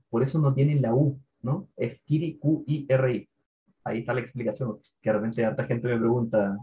Por 0.10 0.24
eso 0.24 0.40
no 0.40 0.54
tiene 0.54 0.80
la 0.80 0.94
U, 0.94 1.20
¿no? 1.42 1.70
Es 1.76 2.04
Kiri, 2.04 2.38
Q-I-R-I. 2.38 3.30
Ahí 3.86 4.00
está 4.00 4.14
la 4.14 4.22
explicación, 4.22 4.80
que 5.02 5.12
realmente 5.12 5.44
harta 5.44 5.66
gente 5.66 5.88
me 5.88 5.98
pregunta. 5.98 6.58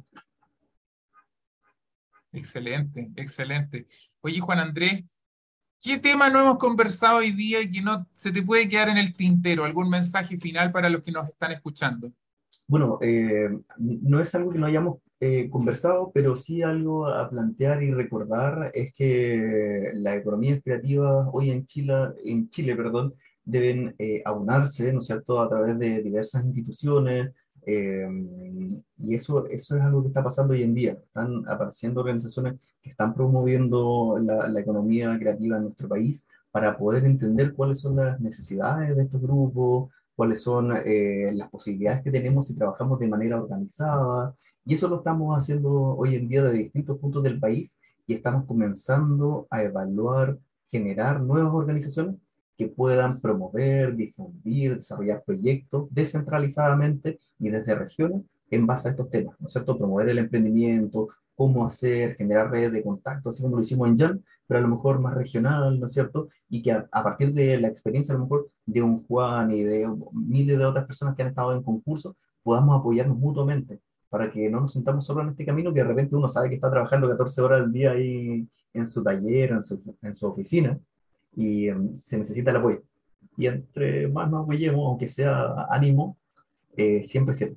Excelente, 2.32 3.10
excelente. 3.16 3.86
Oye, 4.20 4.40
Juan 4.40 4.60
Andrés, 4.60 5.04
¿qué 5.82 5.98
tema 5.98 6.30
no 6.30 6.40
hemos 6.40 6.58
conversado 6.58 7.18
hoy 7.18 7.32
día 7.32 7.60
y 7.60 7.70
que 7.70 7.82
no 7.82 8.06
se 8.12 8.30
te 8.30 8.42
puede 8.42 8.68
quedar 8.68 8.88
en 8.88 8.98
el 8.98 9.14
tintero? 9.14 9.64
¿Algún 9.64 9.90
mensaje 9.90 10.38
final 10.38 10.70
para 10.70 10.88
los 10.88 11.02
que 11.02 11.12
nos 11.12 11.28
están 11.28 11.52
escuchando? 11.52 12.12
Bueno, 12.66 12.98
eh, 13.02 13.50
no 13.78 14.20
es 14.20 14.34
algo 14.34 14.52
que 14.52 14.58
no 14.58 14.66
hayamos 14.66 14.98
eh, 15.20 15.50
conversado, 15.50 16.10
pero 16.14 16.34
sí 16.34 16.62
algo 16.62 17.06
a 17.06 17.28
plantear 17.28 17.82
y 17.82 17.92
recordar 17.92 18.70
es 18.74 18.92
que 18.94 19.90
las 19.94 20.16
economías 20.16 20.60
creativas 20.64 21.28
hoy 21.32 21.50
en 21.50 21.66
Chile, 21.66 21.94
en 22.24 22.48
Chile 22.48 22.74
perdón, 22.74 23.14
deben 23.44 23.94
eh, 23.98 24.22
aunarse, 24.24 24.92
¿no 24.92 25.00
es 25.00 25.06
cierto?, 25.06 25.40
a 25.40 25.48
través 25.48 25.78
de 25.78 26.02
diversas 26.02 26.44
instituciones, 26.44 27.32
eh, 27.66 28.08
y 28.96 29.14
eso, 29.14 29.46
eso 29.46 29.76
es 29.76 29.82
algo 29.82 30.02
que 30.02 30.08
está 30.08 30.24
pasando 30.24 30.54
hoy 30.54 30.62
en 30.62 30.74
día. 30.74 30.92
Están 30.92 31.44
apareciendo 31.46 32.00
organizaciones 32.00 32.54
que 32.82 32.90
están 32.90 33.14
promoviendo 33.14 34.18
la, 34.22 34.48
la 34.48 34.60
economía 34.60 35.18
creativa 35.18 35.56
en 35.58 35.64
nuestro 35.64 35.88
país 35.88 36.26
para 36.50 36.76
poder 36.78 37.04
entender 37.04 37.54
cuáles 37.54 37.80
son 37.80 37.96
las 37.96 38.20
necesidades 38.20 38.96
de 38.96 39.02
estos 39.02 39.20
grupos, 39.20 39.90
cuáles 40.16 40.42
son 40.42 40.72
eh, 40.84 41.30
las 41.32 41.48
posibilidades 41.48 42.02
que 42.02 42.10
tenemos 42.10 42.46
si 42.46 42.54
trabajamos 42.56 42.98
de 42.98 43.08
manera 43.08 43.40
organizada, 43.40 44.34
y 44.64 44.74
eso 44.74 44.88
lo 44.88 44.96
estamos 44.96 45.36
haciendo 45.36 45.72
hoy 45.72 46.16
en 46.16 46.28
día 46.28 46.42
de 46.44 46.52
distintos 46.52 46.98
puntos 46.98 47.22
del 47.22 47.38
país 47.38 47.80
y 48.06 48.14
estamos 48.14 48.44
comenzando 48.44 49.46
a 49.50 49.62
evaluar, 49.62 50.38
generar 50.66 51.22
nuevas 51.22 51.52
organizaciones 51.52 52.16
que 52.56 52.68
puedan 52.68 53.20
promover, 53.20 53.96
difundir, 53.96 54.76
desarrollar 54.76 55.22
proyectos 55.24 55.88
descentralizadamente 55.90 57.18
y 57.38 57.48
desde 57.48 57.74
regiones 57.74 58.22
en 58.50 58.66
base 58.66 58.88
a 58.88 58.90
estos 58.90 59.10
temas, 59.10 59.36
¿no 59.40 59.46
es 59.46 59.52
cierto? 59.52 59.78
Promover 59.78 60.08
el 60.08 60.18
emprendimiento, 60.18 61.08
cómo 61.34 61.64
hacer, 61.64 62.16
generar 62.16 62.50
redes 62.50 62.72
de 62.72 62.82
contacto, 62.82 63.30
así 63.30 63.42
como 63.42 63.56
lo 63.56 63.62
hicimos 63.62 63.88
en 63.88 63.98
Jan, 63.98 64.24
pero 64.46 64.58
a 64.58 64.62
lo 64.62 64.68
mejor 64.68 65.00
más 65.00 65.14
regional, 65.14 65.78
¿no 65.80 65.86
es 65.86 65.92
cierto? 65.92 66.28
Y 66.48 66.60
que 66.62 66.72
a, 66.72 66.88
a, 66.90 67.02
partir 67.02 67.32
de 67.32 67.60
la 67.60 67.68
experiencia 67.68 68.12
a 68.12 68.18
lo 68.18 68.24
mejor 68.24 68.50
de 68.66 68.82
un 68.82 69.06
Juan 69.06 69.52
y 69.52 69.62
de 69.62 69.88
miles 70.12 70.58
de 70.58 70.64
otras 70.64 70.84
personas 70.84 71.14
que 71.14 71.22
han 71.22 71.28
estado 71.28 71.54
en 71.54 71.62
concurso, 71.62 72.16
podamos 72.42 72.78
apoyarnos 72.78 73.16
mutuamente 73.16 73.80
para 74.10 74.30
que 74.30 74.50
no 74.50 74.60
nos 74.60 74.72
sentamos 74.72 75.06
solo 75.06 75.22
en 75.22 75.30
este 75.30 75.46
camino 75.46 75.72
que 75.72 75.80
de 75.80 75.86
repente 75.86 76.16
uno 76.16 76.28
sabe 76.28 76.48
que 76.48 76.56
está 76.56 76.68
trabajando 76.68 77.08
14 77.08 77.40
horas 77.40 77.62
al 77.62 77.72
día 77.72 77.92
ahí 77.92 78.46
en 78.74 78.86
su 78.86 79.02
taller, 79.02 79.52
en 79.52 79.62
su, 79.62 79.96
en 80.02 80.14
su 80.14 80.26
oficina, 80.26 80.78
y 81.34 81.68
em, 81.68 81.96
se 81.96 82.18
necesita 82.18 82.50
el 82.50 82.56
apoyo. 82.56 82.82
Y 83.36 83.46
entre 83.46 84.08
más 84.08 84.28
nos 84.28 84.42
apoyemos, 84.42 84.84
aunque 84.84 85.06
sea 85.06 85.66
ánimo, 85.70 86.18
eh, 86.76 87.02
siempre 87.04 87.34
sirve. 87.34 87.56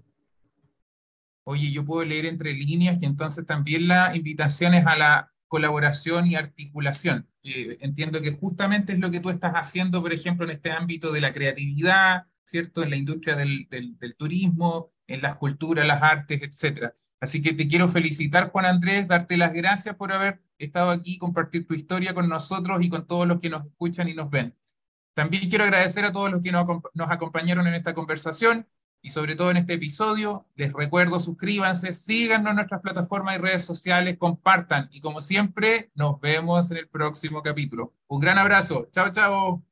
Oye, 1.44 1.72
yo 1.72 1.84
puedo 1.84 2.06
leer 2.06 2.28
entre 2.28 2.54
líneas 2.54 3.00
que 3.00 3.08
entonces 3.08 3.46
también 3.46 3.88
la 3.88 4.16
invitación 4.16 4.76
es 4.76 4.86
a 4.86 4.96
la 4.96 5.32
colaboración 5.48 6.28
y 6.28 6.36
articulación. 6.36 7.28
Eh, 7.44 7.78
entiendo 7.82 8.22
que 8.22 8.32
justamente 8.32 8.94
es 8.94 9.00
lo 9.00 9.12
que 9.12 9.20
tú 9.20 9.30
estás 9.30 9.54
haciendo, 9.54 10.02
por 10.02 10.14
ejemplo, 10.14 10.46
en 10.46 10.52
este 10.52 10.72
ámbito 10.72 11.12
de 11.12 11.22
la 11.22 11.34
creatividad, 11.34 12.28
¿cierto? 12.44 12.84
En 12.84 12.92
la 12.92 12.96
industria 12.96 13.36
del, 13.36 13.68
del, 13.70 13.98
del 13.98 14.16
turismo, 14.16 14.93
en 15.08 15.22
las 15.22 15.36
culturas, 15.38 15.86
las 15.86 16.02
artes, 16.02 16.42
etcétera. 16.42 16.94
Así 17.20 17.42
que 17.42 17.54
te 17.54 17.68
quiero 17.68 17.88
felicitar, 17.88 18.52
Juan 18.52 18.66
Andrés, 18.66 19.08
darte 19.08 19.38
las 19.38 19.54
gracias 19.54 19.96
por 19.96 20.12
haber 20.12 20.42
estado 20.58 20.92
aquí, 20.92 21.18
compartir 21.18 21.68
tu 21.68 21.74
historia 21.74 22.14
con 22.14 22.28
nosotros 22.28 22.84
y 22.84 22.90
con 22.90 23.08
todos 23.08 23.28
los 23.28 23.40
que 23.40 23.50
nos 23.50 23.66
escuchan 23.66 24.10
y 24.10 24.14
nos 24.14 24.30
ven. 24.30 24.56
También 25.14 25.50
quiero 25.50 25.64
agradecer 25.64 26.06
a 26.06 26.12
todos 26.12 26.32
los 26.32 26.42
que 26.42 26.52
nos, 26.52 26.66
nos 26.94 27.12
acompañaron 27.12 27.68
en 27.68 27.76
esta 27.76 27.94
conversación 27.94 28.68
y 29.02 29.12
sobre 29.12 29.36
todo 29.36 29.52
en 29.52 29.58
este 29.58 29.74
episodio. 29.74 30.48
Les 30.56 30.74
recuerdo, 30.74 31.20
suscríbanse, 31.20 31.94
síganos 31.94 32.50
en 32.50 32.56
nuestras 32.56 32.82
plataformas 32.82 33.36
y 33.36 33.40
redes 33.40 33.66
sociales, 33.66 34.18
compartan 34.18 34.90
y 34.92 35.02
como 35.02 35.22
siempre, 35.22 35.92
nos 35.94 36.20
vemos 36.20 36.72
en 36.72 36.78
el 36.78 36.88
próximo 36.88 37.44
capítulo. 37.44 37.94
Un 38.08 38.22
gran 38.22 38.38
abrazo. 38.38 38.90
Chao, 38.92 39.12
chao. 39.12 39.64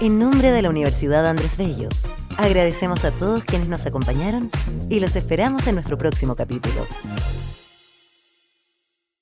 En 0.00 0.18
nombre 0.18 0.50
de 0.50 0.62
la 0.62 0.68
Universidad 0.68 1.26
Andrés 1.26 1.56
Bello, 1.56 1.88
agradecemos 2.38 3.04
a 3.04 3.10
todos 3.10 3.44
quienes 3.44 3.68
nos 3.68 3.86
acompañaron 3.86 4.50
y 4.88 5.00
los 5.00 5.16
esperamos 5.16 5.66
en 5.66 5.74
nuestro 5.74 5.98
próximo 5.98 6.36
capítulo. 6.36 6.86